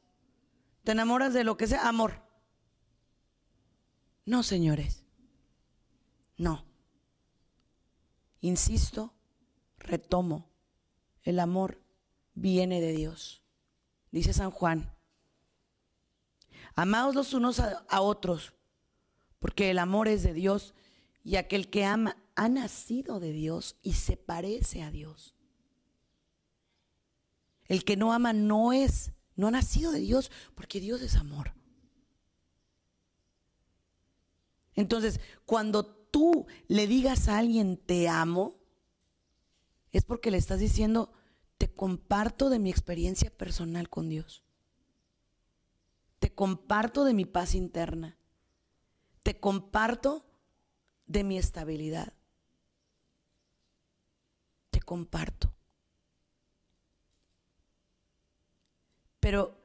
[0.85, 2.23] Te enamoras de lo que sea, amor.
[4.25, 5.05] No, señores.
[6.37, 6.65] No.
[8.41, 9.15] Insisto,
[9.79, 10.51] retomo,
[11.23, 11.81] el amor
[12.35, 13.45] viene de Dios.
[14.11, 14.93] Dice San Juan,
[16.75, 18.53] amaos los unos a, a, otros,
[19.39, 20.75] porque el amor es de Dios
[21.23, 25.35] y aquel que ama ha nacido de Dios y se parece a Dios.
[27.67, 31.55] El que no ama no es, no ha nacido de Dios, porque Dios es amor.
[34.75, 38.59] Entonces, cuando tú le digas a alguien te amo,
[39.93, 41.13] es porque le estás diciendo
[41.59, 44.43] te comparto de mi experiencia personal con Dios.
[46.19, 48.17] Te comparto de mi paz interna.
[49.23, 50.27] Te comparto
[51.07, 52.15] de mi estabilidad.
[54.71, 55.55] Te comparto.
[59.23, 59.57] Pero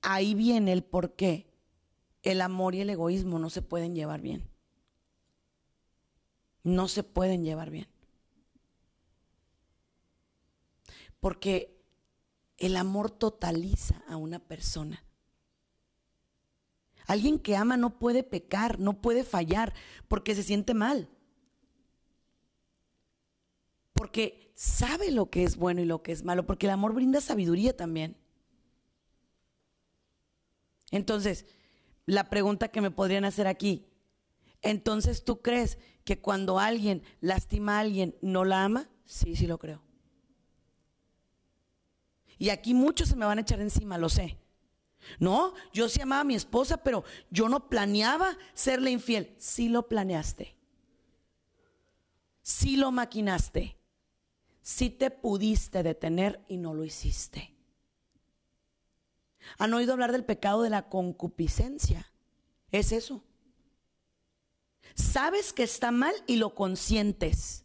[0.00, 1.52] ahí viene el por qué
[2.22, 4.48] el amor y el egoísmo no se pueden llevar bien.
[6.62, 7.88] No se pueden llevar bien.
[11.18, 11.76] Porque
[12.58, 15.02] el amor totaliza a una persona.
[17.08, 19.74] Alguien que ama no puede pecar, no puede fallar,
[20.06, 21.08] porque se siente mal.
[23.94, 27.20] Porque sabe lo que es bueno y lo que es malo, porque el amor brinda
[27.20, 28.16] sabiduría también.
[30.90, 31.46] Entonces,
[32.06, 33.86] la pregunta que me podrían hacer aquí,
[34.62, 38.88] entonces tú crees que cuando alguien lastima a alguien no la ama?
[39.04, 39.82] Sí, sí lo creo.
[42.38, 44.38] Y aquí muchos se me van a echar encima, lo sé.
[45.18, 49.34] No, yo sí amaba a mi esposa, pero yo no planeaba serle infiel.
[49.38, 50.56] Sí lo planeaste.
[52.42, 53.76] Sí lo maquinaste.
[54.62, 57.55] Sí te pudiste detener y no lo hiciste.
[59.58, 62.12] ¿Han oído hablar del pecado de la concupiscencia?
[62.70, 63.24] Es eso.
[64.94, 67.64] Sabes que está mal y lo consientes.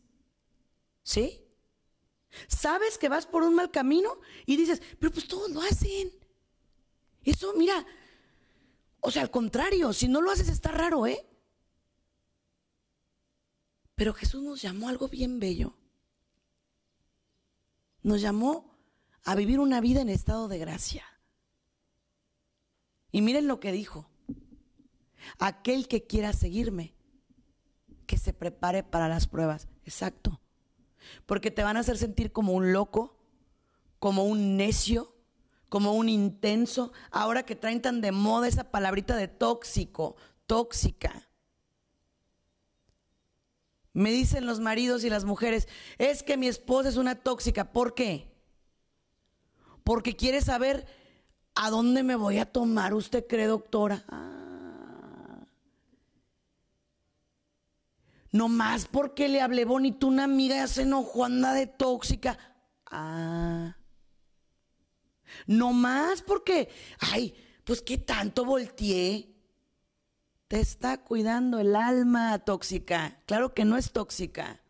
[1.03, 1.45] ¿Sí?
[2.47, 6.11] Sabes que vas por un mal camino y dices, pero pues todos lo hacen.
[7.23, 7.85] Eso, mira,
[8.99, 11.27] o sea, al contrario, si no lo haces está raro, ¿eh?
[13.95, 15.77] Pero Jesús nos llamó a algo bien bello.
[18.01, 18.79] Nos llamó
[19.23, 21.05] a vivir una vida en estado de gracia.
[23.11, 24.09] Y miren lo que dijo.
[25.39, 26.95] Aquel que quiera seguirme,
[28.05, 29.67] que se prepare para las pruebas.
[29.85, 30.41] Exacto.
[31.25, 33.17] Porque te van a hacer sentir como un loco,
[33.99, 35.15] como un necio,
[35.69, 36.91] como un intenso.
[37.11, 40.15] Ahora que traen tan de moda esa palabrita de tóxico,
[40.47, 41.29] tóxica.
[43.93, 47.73] Me dicen los maridos y las mujeres, es que mi esposa es una tóxica.
[47.73, 48.31] ¿Por qué?
[49.83, 50.85] Porque quiere saber
[51.55, 54.03] a dónde me voy a tomar, usted cree, doctora.
[54.07, 54.31] Ah.
[58.31, 62.37] No más porque le hablé bonito una amiga ya se enojó, anda de tóxica.
[62.85, 63.75] Ah.
[65.47, 67.33] No más porque, ay,
[67.63, 69.27] pues qué tanto volteé.
[70.47, 73.21] Te está cuidando el alma tóxica.
[73.25, 74.61] Claro que no es tóxica.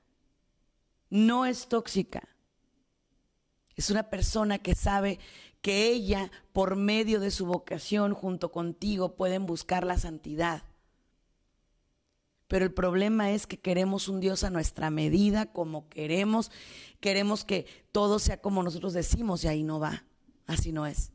[1.10, 2.22] No es tóxica.
[3.76, 5.20] Es una persona que sabe
[5.62, 10.64] que ella, por medio de su vocación, junto contigo, pueden buscar la santidad.
[12.48, 16.52] Pero el problema es que queremos un Dios a nuestra medida, como queremos,
[17.00, 20.04] queremos que todo sea como nosotros decimos y ahí no va.
[20.48, 21.14] Así no es.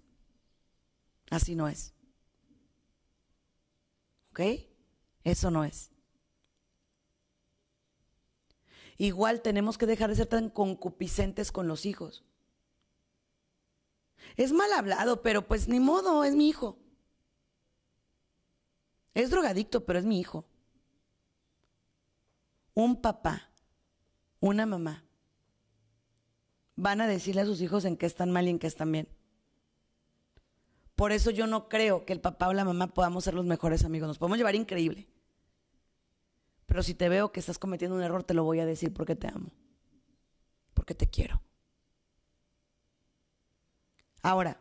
[1.29, 1.93] Así no es.
[4.31, 4.41] ¿Ok?
[5.25, 5.91] Eso no es.
[8.97, 12.25] Igual tenemos que dejar de ser tan concupiscentes con los hijos.
[14.37, 16.79] Es mal hablado, pero pues ni modo, es mi hijo.
[19.15, 20.45] Es drogadicto, pero es mi hijo.
[22.75, 23.51] Un papá
[24.41, 25.05] una mamá,
[26.77, 29.09] van a decirle a sus hijos en qué están mal y en qué están bien.
[30.95, 33.85] Por eso yo no creo que el papá o la mamá podamos ser los mejores
[33.85, 34.09] amigos.
[34.09, 35.07] Nos podemos llevar increíble.
[36.65, 39.15] Pero si te veo que estás cometiendo un error, te lo voy a decir porque
[39.15, 39.51] te amo.
[40.73, 41.43] Porque te quiero.
[44.27, 44.59] Ahora,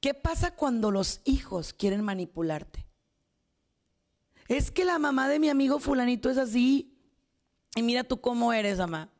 [0.00, 2.86] ¿qué pasa cuando los hijos quieren manipularte?
[4.48, 6.98] Es que la mamá de mi amigo fulanito es así.
[7.76, 9.10] Y mira tú cómo eres, mamá.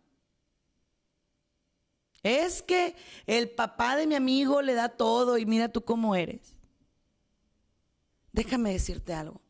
[2.23, 6.55] Es que el papá de mi amigo le da todo y mira tú cómo eres.
[8.33, 9.43] Déjame decirte algo.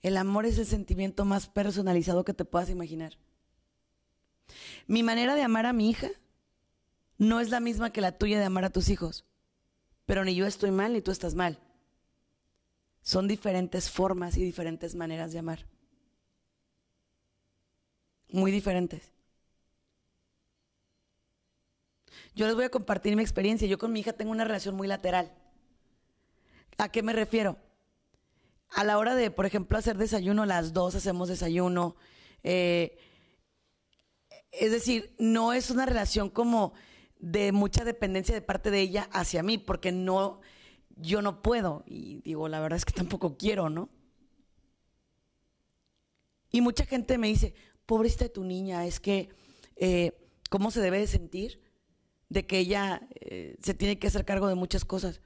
[0.00, 3.18] El amor es el sentimiento más personalizado que te puedas imaginar.
[4.86, 6.10] Mi manera de amar a mi hija
[7.18, 9.24] no es la misma que la tuya de amar a tus hijos.
[10.04, 11.58] Pero ni yo estoy mal ni tú estás mal.
[13.02, 15.66] Son diferentes formas y diferentes maneras de amar.
[18.28, 19.12] Muy diferentes.
[22.34, 23.66] Yo les voy a compartir mi experiencia.
[23.66, 25.32] Yo con mi hija tengo una relación muy lateral.
[26.78, 27.56] ¿A qué me refiero?
[28.70, 31.96] A la hora de, por ejemplo, hacer desayuno, las dos hacemos desayuno.
[32.42, 32.98] Eh,
[34.52, 36.72] es decir, no es una relación como
[37.18, 40.40] de mucha dependencia de parte de ella hacia mí, porque no,
[40.96, 41.84] yo no puedo.
[41.86, 43.88] Y digo, la verdad es que tampoco quiero, ¿no?
[46.50, 47.54] Y mucha gente me dice,
[47.86, 49.28] pobrecita de tu niña, es que,
[49.76, 50.16] eh,
[50.50, 51.60] ¿cómo se debe de sentir?
[52.28, 55.20] De que ella eh, se tiene que hacer cargo de muchas cosas.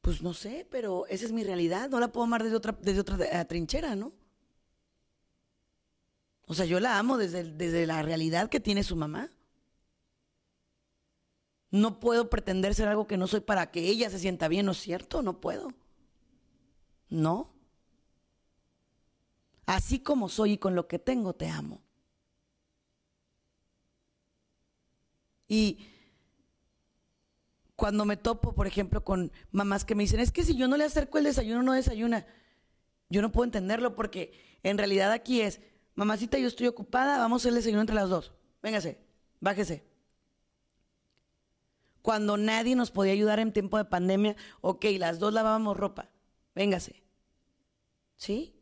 [0.00, 3.00] Pues no sé, pero esa es mi realidad, no la puedo amar desde otra, desde
[3.00, 4.12] otra eh, trinchera, ¿no?
[6.50, 9.30] O sea, yo la amo desde, desde la realidad que tiene su mamá.
[11.70, 14.72] No puedo pretender ser algo que no soy para que ella se sienta bien, ¿no
[14.72, 15.22] es cierto?
[15.22, 15.72] No puedo.
[17.08, 17.52] No.
[19.64, 21.82] Así como soy y con lo que tengo, te amo.
[25.46, 25.86] Y
[27.76, 30.76] cuando me topo, por ejemplo, con mamás que me dicen, es que si yo no
[30.76, 32.26] le acerco el desayuno, no desayuna.
[33.08, 34.32] Yo no puedo entenderlo porque
[34.64, 35.60] en realidad aquí es,
[35.94, 38.32] mamacita, yo estoy ocupada, vamos a hacer el desayuno entre las dos.
[38.62, 38.98] Véngase,
[39.40, 39.84] bájese.
[42.02, 46.08] Cuando nadie nos podía ayudar en tiempo de pandemia, ok, las dos lavábamos ropa.
[46.54, 47.02] Véngase.
[48.16, 48.54] ¿Sí?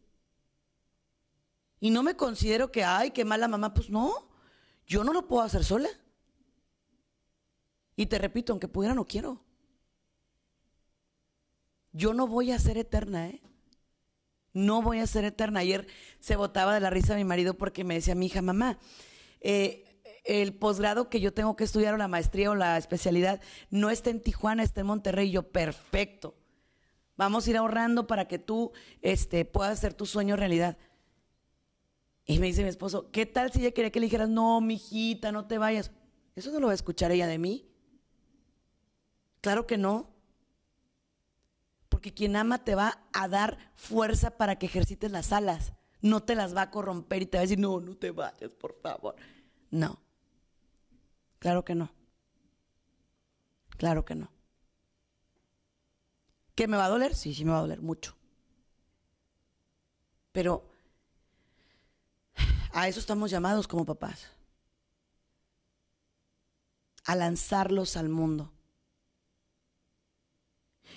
[1.80, 3.74] Y no me considero que, ay, qué mala mamá.
[3.74, 4.28] Pues no,
[4.86, 5.88] yo no lo puedo hacer sola.
[7.94, 9.40] Y te repito, aunque pudiera, no quiero.
[11.92, 13.40] Yo no voy a ser eterna, ¿eh?
[14.53, 15.61] No voy a ser eterna.
[15.61, 15.86] Ayer
[16.20, 18.78] se botaba de la risa mi marido porque me decía mi hija, mamá,
[19.40, 19.84] eh,
[20.24, 23.40] el posgrado que yo tengo que estudiar o la maestría o la especialidad
[23.70, 25.30] no está en Tijuana, está en Monterrey.
[25.30, 26.36] Yo, perfecto.
[27.16, 28.72] Vamos a ir ahorrando para que tú
[29.03, 30.76] este, puedas hacer tu sueño realidad.
[32.24, 35.32] Y me dice mi esposo, ¿qué tal si ella quería que le dijeras, no, mijita,
[35.32, 35.90] no te vayas?
[36.36, 37.68] Eso no lo va a escuchar ella de mí.
[39.40, 40.11] Claro que no.
[41.99, 45.72] Porque quien ama te va a dar fuerza para que ejercites las alas.
[46.01, 48.55] No te las va a corromper y te va a decir, no, no te vayas,
[48.55, 49.16] por favor.
[49.72, 50.01] No.
[51.40, 51.90] Claro que no.
[53.70, 54.30] Claro que no.
[56.55, 57.16] ¿Que me va a doler?
[57.16, 58.16] Sí, sí me va a doler mucho.
[60.30, 60.70] Pero
[62.70, 64.30] a eso estamos llamados como papás.
[67.07, 68.53] A lanzarlos al mundo.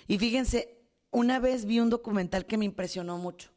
[0.06, 0.81] Y fíjense,
[1.12, 3.50] una vez vi un documental que me impresionó mucho.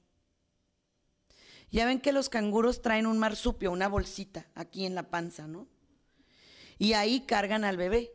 [1.72, 5.68] Ya ven que los canguros traen un marsupio, una bolsita aquí en la panza, ¿no?
[6.78, 8.12] Y ahí cargan al bebé.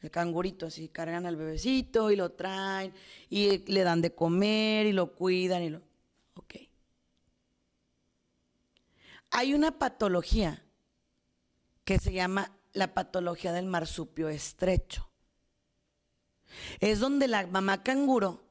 [0.00, 2.92] El cangurito así, cargan al bebecito y lo traen
[3.30, 5.80] y le dan de comer y lo cuidan y lo...
[6.34, 6.56] Ok.
[9.30, 10.64] Hay una patología
[11.84, 15.11] que se llama la patología del marsupio estrecho.
[16.80, 18.44] Es donde la mamá canguro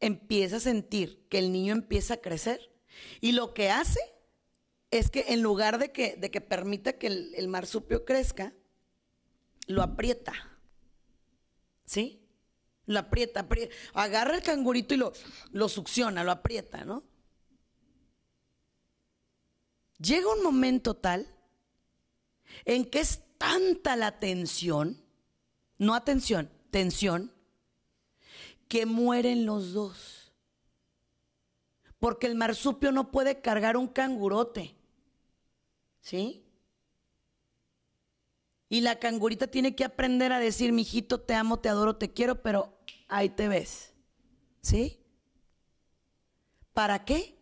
[0.00, 2.72] empieza a sentir que el niño empieza a crecer
[3.20, 4.00] y lo que hace
[4.90, 8.54] es que en lugar de que, de que permita que el, marsupio crezca,
[9.66, 10.32] lo aprieta.
[11.84, 12.22] ¿Sí?
[12.86, 15.12] Lo aprieta, aprieta, agarra el cangurito y lo,
[15.52, 17.04] lo succiona, lo aprieta, ¿no?
[19.98, 21.34] Llega un momento tal
[22.64, 25.02] en que es tanta la tensión,
[25.76, 27.32] no atención, tensión,
[28.68, 30.32] que mueren los dos.
[31.98, 34.76] Porque el marsupio no puede cargar un cangurote.
[36.00, 36.44] ¿Sí?
[38.68, 42.42] Y la cangurita tiene que aprender a decir, mijito, te amo, te adoro, te quiero,
[42.42, 43.94] pero ahí te ves.
[44.60, 45.00] ¿Sí?
[46.72, 47.38] ¿Para qué?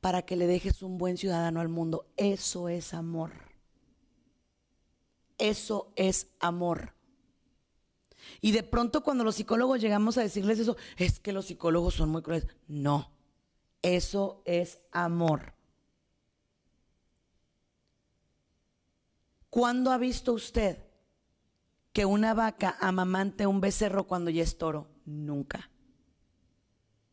[0.00, 2.06] para que le dejes un buen ciudadano al mundo.
[2.16, 3.32] Eso es amor.
[5.38, 6.94] Eso es amor.
[8.40, 12.10] Y de pronto cuando los psicólogos llegamos a decirles eso, es que los psicólogos son
[12.10, 12.48] muy crueles.
[12.66, 13.10] No,
[13.82, 15.54] eso es amor.
[19.50, 20.78] ¿Cuándo ha visto usted
[21.92, 24.88] que una vaca amamante un becerro cuando ya es toro?
[25.04, 25.70] Nunca.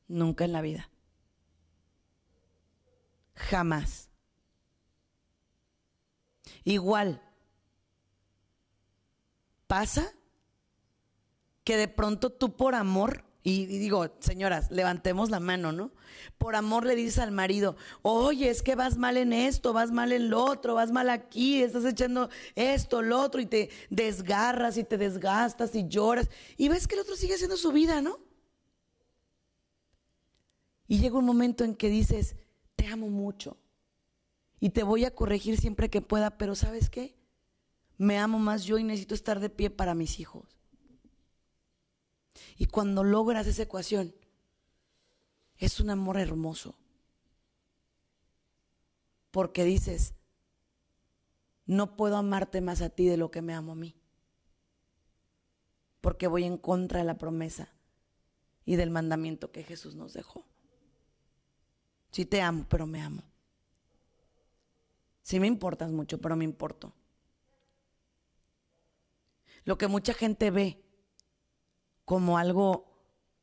[0.08, 0.90] Nunca en la vida.
[3.36, 4.10] Jamás.
[6.64, 7.22] Igual.
[9.68, 10.15] Pasa
[11.66, 15.92] que de pronto tú por amor, y, digo, señoras, levantemos la mano, ¿no?
[16.38, 20.12] Por amor le dices al marido, oye, es que vas mal en esto, vas mal
[20.12, 24.84] en lo otro, vas mal aquí, estás echando esto, lo otro, y te desgarras y
[24.84, 28.20] te desgastas y lloras, y ves que el otro sigue haciendo su vida, ¿no?
[30.88, 32.36] Y llega un momento en que dices,
[32.76, 33.58] te amo mucho
[34.60, 37.16] y te voy a corregir siempre que pueda, pero ¿sabes qué?
[37.98, 40.55] Me amo más yo y necesito estar de pie para mis hijos.
[42.58, 44.14] Y cuando logras esa ecuación,
[45.58, 46.76] es un amor hermoso.
[49.32, 50.14] Porque dices,
[51.66, 53.96] no puedo amarte más a ti de lo que me amo a mí.
[56.02, 57.70] Porque voy en contra de la promesa
[58.66, 60.46] y del mandamiento que Jesús nos dejó.
[62.12, 63.24] Sí te amo, pero me amo.
[65.22, 66.94] Sí me importas mucho, pero me importo.
[69.64, 70.85] Lo que mucha gente ve
[72.06, 72.86] como algo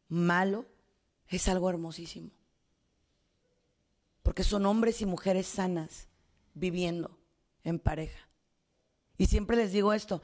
[0.08, 0.66] malo
[1.28, 2.30] es algo hermosísimo.
[4.22, 6.08] Porque son hombres y mujeres sanas
[6.54, 7.18] viviendo
[7.64, 8.28] en pareja.
[9.18, 10.22] Y siempre les digo esto,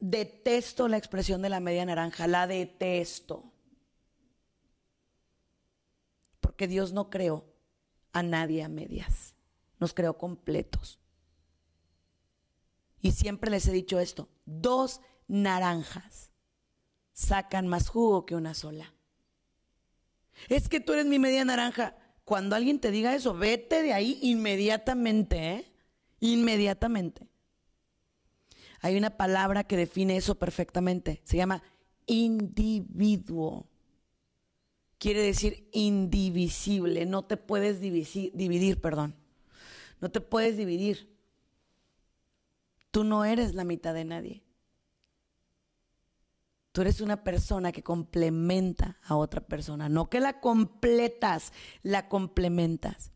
[0.00, 3.52] detesto la expresión de la media naranja, la detesto.
[6.40, 7.44] Porque Dios no creó
[8.12, 9.34] a nadie a medias.
[9.78, 10.98] Nos creó completos.
[13.00, 16.29] Y siempre les he dicho esto, dos naranjas
[17.12, 18.92] sacan más jugo que una sola.
[20.48, 21.96] Es que tú eres mi media naranja.
[22.24, 25.72] Cuando alguien te diga eso, vete de ahí inmediatamente, ¿eh?
[26.20, 27.28] Inmediatamente.
[28.80, 31.20] Hay una palabra que define eso perfectamente.
[31.24, 31.62] Se llama
[32.06, 33.70] individuo
[35.00, 39.16] quiere decir indivisible, no te puedes dividir, perdón.
[39.98, 41.10] No te puedes dividir.
[42.90, 44.44] Tú no eres la mitad de nadie.
[46.72, 51.52] Tú eres una persona que complementa a otra persona, no que la completas,
[51.82, 53.10] la complementas.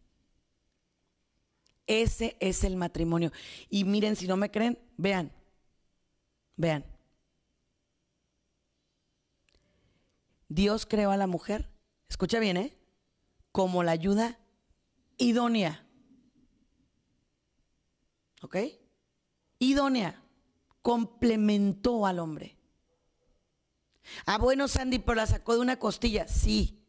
[1.86, 3.30] Ese es el matrimonio.
[3.68, 5.30] Y miren, si no me creen, vean,
[6.56, 6.84] vean.
[10.48, 11.68] Dios creó a la mujer
[12.14, 12.76] escucha bien, ¿eh?
[13.50, 14.38] Como la ayuda
[15.18, 15.84] idónea.
[18.40, 18.56] ¿Ok?
[19.58, 20.22] Idónea.
[20.80, 22.56] Complementó al hombre.
[24.26, 26.28] Ah, bueno, Sandy, pero la sacó de una costilla.
[26.28, 26.80] Sí.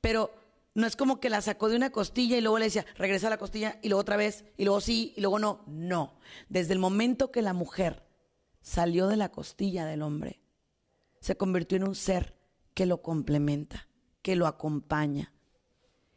[0.00, 0.32] Pero
[0.74, 3.30] no es como que la sacó de una costilla y luego le decía, regresa a
[3.30, 5.64] la costilla y luego otra vez y luego sí y luego no.
[5.66, 6.18] No.
[6.48, 8.06] Desde el momento que la mujer
[8.60, 10.40] salió de la costilla del hombre,
[11.20, 12.36] se convirtió en un ser
[12.74, 13.88] que lo complementa,
[14.22, 15.32] que lo acompaña,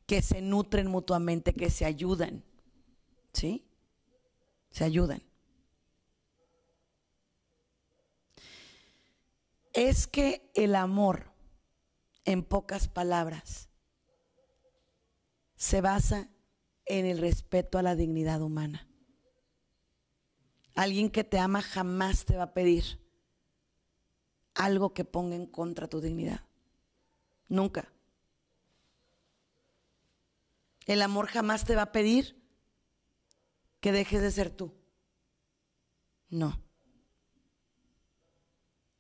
[0.06, 2.44] que se nutren mutuamente, que se ayudan.
[3.32, 3.66] ¿Sí?
[4.72, 5.29] Se ayudan.
[9.74, 11.32] Es que el amor,
[12.26, 13.70] en pocas palabras,
[15.56, 16.30] se basa
[16.86, 18.88] en el respeto a la dignidad humana.
[20.76, 23.00] Alguien que te ama jamás te va a pedir
[24.56, 26.42] algo que ponga en contra tu dignidad.
[27.48, 27.92] Nunca.
[30.86, 32.42] El amor jamás te va a pedir
[33.80, 34.74] que dejes de ser tú.
[36.30, 36.62] No.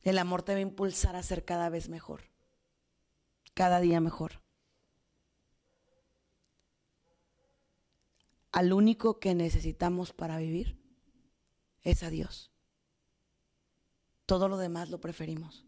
[0.09, 2.23] El amor te va a impulsar a ser cada vez mejor.
[3.53, 4.41] Cada día mejor.
[8.51, 10.81] Al único que necesitamos para vivir
[11.83, 12.49] es a Dios.
[14.25, 15.63] Todo lo demás lo preferimos.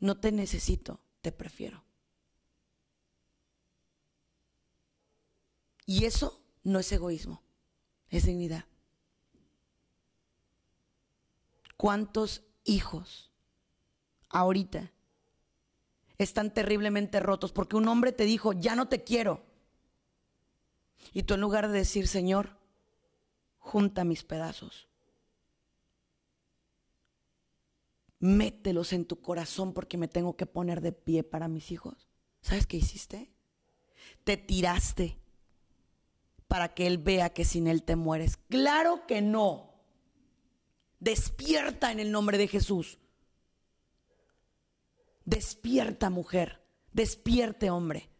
[0.00, 1.84] No te necesito, te prefiero.
[5.84, 7.42] Y eso no es egoísmo,
[8.08, 8.64] es dignidad.
[11.76, 13.32] ¿Cuántos hijos
[14.28, 14.92] ahorita
[16.18, 19.44] están terriblemente rotos porque un hombre te dijo, ya no te quiero?
[21.12, 22.56] Y tú en lugar de decir, Señor,
[23.58, 24.88] junta mis pedazos,
[28.18, 32.08] mételos en tu corazón porque me tengo que poner de pie para mis hijos.
[32.40, 33.36] ¿Sabes qué hiciste?
[34.24, 35.18] te tiraste
[36.48, 38.38] para que Él vea que sin Él te mueres.
[38.48, 39.65] Claro que no.
[40.98, 42.98] Despierta en el nombre de Jesús.
[45.24, 48.10] Despierta mujer, despierte hombre.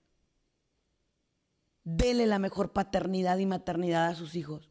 [1.84, 4.70] Dele la mejor paternidad y maternidad a sus hijos.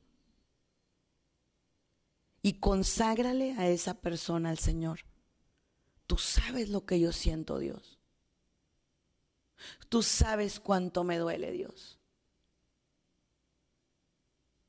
[2.42, 5.00] Y conságrale a esa persona al Señor.
[6.08, 8.00] Tú sabes lo que yo siento, Dios.
[9.90, 12.00] Tú sabes cuánto me duele, Dios.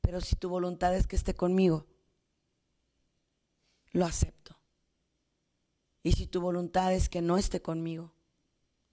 [0.01, 1.85] Pero si tu voluntad es que esté conmigo,
[3.97, 4.55] lo acepto.
[6.03, 8.13] Y si tu voluntad es que no esté conmigo,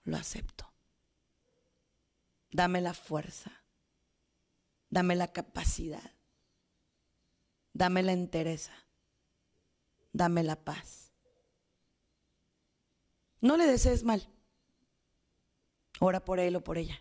[0.04, 0.66] lo acepto.
[2.50, 3.52] Dame la fuerza,
[4.88, 6.10] dame la capacidad,
[7.74, 8.72] dame la entereza,
[10.14, 11.12] dame la paz.
[13.42, 14.26] No le desees mal.
[16.00, 16.98] Ora por él o por ella.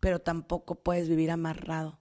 [0.00, 1.98] Pero tampoco puedes vivir amarrado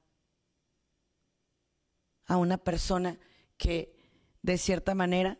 [2.26, 3.18] a una persona
[3.58, 3.96] que
[4.42, 5.40] de cierta manera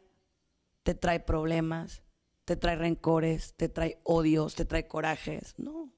[0.84, 2.04] te trae problemas,
[2.46, 5.56] te trae rencores, te trae odios, te trae corajes.
[5.58, 5.92] No,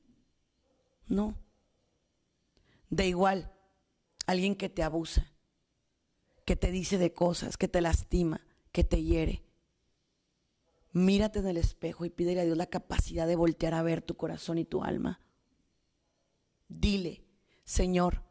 [1.08, 1.38] no.
[2.90, 3.52] De igual,
[4.26, 5.34] alguien que te abusa,
[6.46, 9.44] que te dice de cosas, que te lastima, que te hiere.
[10.94, 14.16] Mírate en el espejo y pídele a Dios la capacidad de voltear a ver tu
[14.16, 15.22] corazón y tu alma.
[16.70, 17.26] Dile,
[17.66, 18.24] Señor,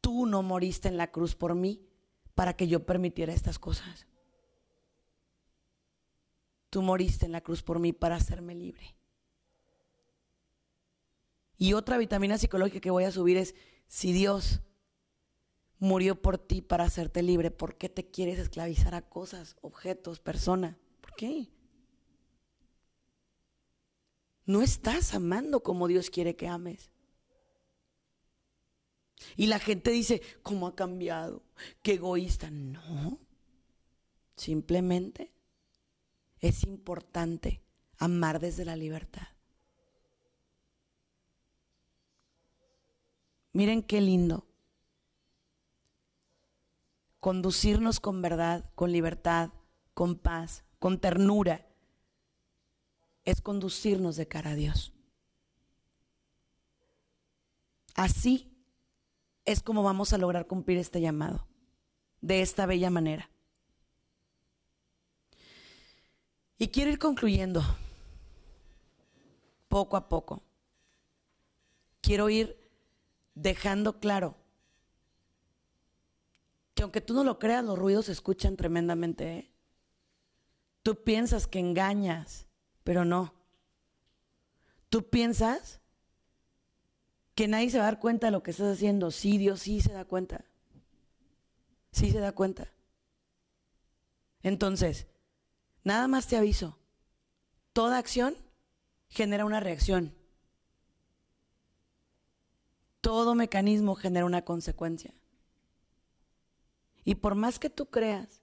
[0.00, 1.89] tú no moriste en la cruz por mí
[2.34, 4.06] para que yo permitiera estas cosas.
[6.70, 8.96] Tú moriste en la cruz por mí para hacerme libre.
[11.58, 13.54] Y otra vitamina psicológica que voy a subir es,
[13.86, 14.60] si Dios
[15.78, 20.76] murió por ti para hacerte libre, ¿por qué te quieres esclavizar a cosas, objetos, personas?
[21.00, 21.50] ¿Por qué?
[24.46, 26.90] No estás amando como Dios quiere que ames.
[29.36, 31.42] Y la gente dice, ¿cómo ha cambiado?
[31.82, 32.50] Qué egoísta.
[32.50, 33.18] No.
[34.36, 35.30] Simplemente
[36.40, 37.62] es importante
[37.98, 39.28] amar desde la libertad.
[43.52, 44.46] Miren qué lindo.
[47.18, 49.50] Conducirnos con verdad, con libertad,
[49.92, 51.66] con paz, con ternura,
[53.24, 54.92] es conducirnos de cara a Dios.
[57.94, 58.49] Así
[59.44, 61.46] es como vamos a lograr cumplir este llamado,
[62.20, 63.30] de esta bella manera.
[66.58, 67.62] Y quiero ir concluyendo,
[69.68, 70.42] poco a poco.
[72.02, 72.58] Quiero ir
[73.34, 74.36] dejando claro
[76.74, 79.38] que aunque tú no lo creas, los ruidos se escuchan tremendamente.
[79.38, 79.50] ¿eh?
[80.82, 82.46] Tú piensas que engañas,
[82.84, 83.34] pero no.
[84.88, 85.79] Tú piensas
[87.40, 89.10] que nadie se va a dar cuenta de lo que estás haciendo.
[89.10, 90.44] Sí, Dios sí se da cuenta.
[91.90, 92.70] Sí se da cuenta.
[94.42, 95.06] Entonces,
[95.82, 96.76] nada más te aviso.
[97.72, 98.36] Toda acción
[99.08, 100.14] genera una reacción.
[103.00, 105.14] Todo mecanismo genera una consecuencia.
[107.04, 108.42] Y por más que tú creas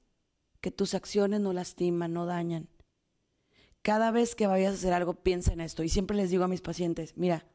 [0.60, 2.68] que tus acciones no lastiman, no dañan,
[3.84, 5.84] cada vez que vayas a hacer algo, piensa en esto.
[5.84, 7.46] Y siempre les digo a mis pacientes, mira,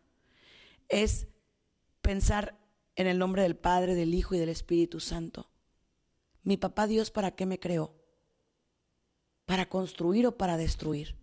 [0.89, 1.27] es
[2.03, 2.59] pensar
[2.97, 5.51] en el nombre del Padre, del Hijo y del Espíritu Santo.
[6.43, 7.95] Mi papá Dios, ¿para qué me creó?
[9.47, 11.17] ¿Para construir o para destruir?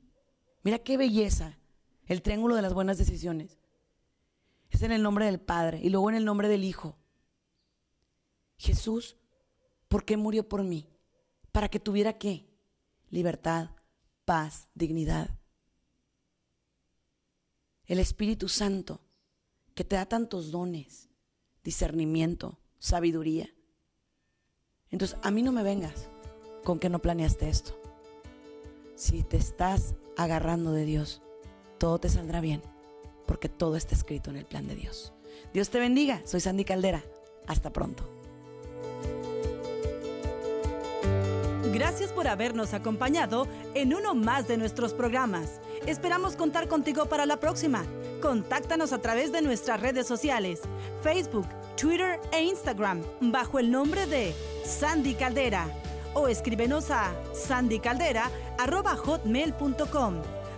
[0.63, 1.59] Mira qué belleza,
[2.05, 3.59] el triángulo de las buenas decisiones.
[4.69, 6.97] Es en el nombre del Padre y luego en el nombre del Hijo.
[8.57, 9.17] Jesús,
[9.87, 10.89] ¿por qué murió por mí?
[11.51, 12.47] ¿Para que tuviera qué?
[13.09, 13.71] Libertad,
[14.25, 15.29] paz, dignidad.
[17.85, 19.01] El Espíritu Santo
[19.79, 21.07] que te da tantos dones,
[21.63, 23.49] discernimiento, sabiduría.
[24.91, 26.09] Entonces, a mí no me vengas
[26.65, 27.79] con que no planeaste esto.
[28.95, 31.21] Si te estás agarrando de Dios,
[31.77, 32.61] todo te saldrá bien,
[33.25, 35.13] porque todo está escrito en el plan de Dios.
[35.53, 37.01] Dios te bendiga, soy Sandy Caldera.
[37.47, 38.03] Hasta pronto.
[41.71, 45.61] Gracias por habernos acompañado en uno más de nuestros programas.
[45.85, 47.85] Esperamos contar contigo para la próxima.
[48.21, 50.63] Contáctanos a través de nuestras redes sociales,
[51.01, 51.47] Facebook,
[51.79, 55.67] Twitter e Instagram, bajo el nombre de Sandy Caldera.
[56.13, 60.15] O escríbenos a sandycaldera.hotmail.com.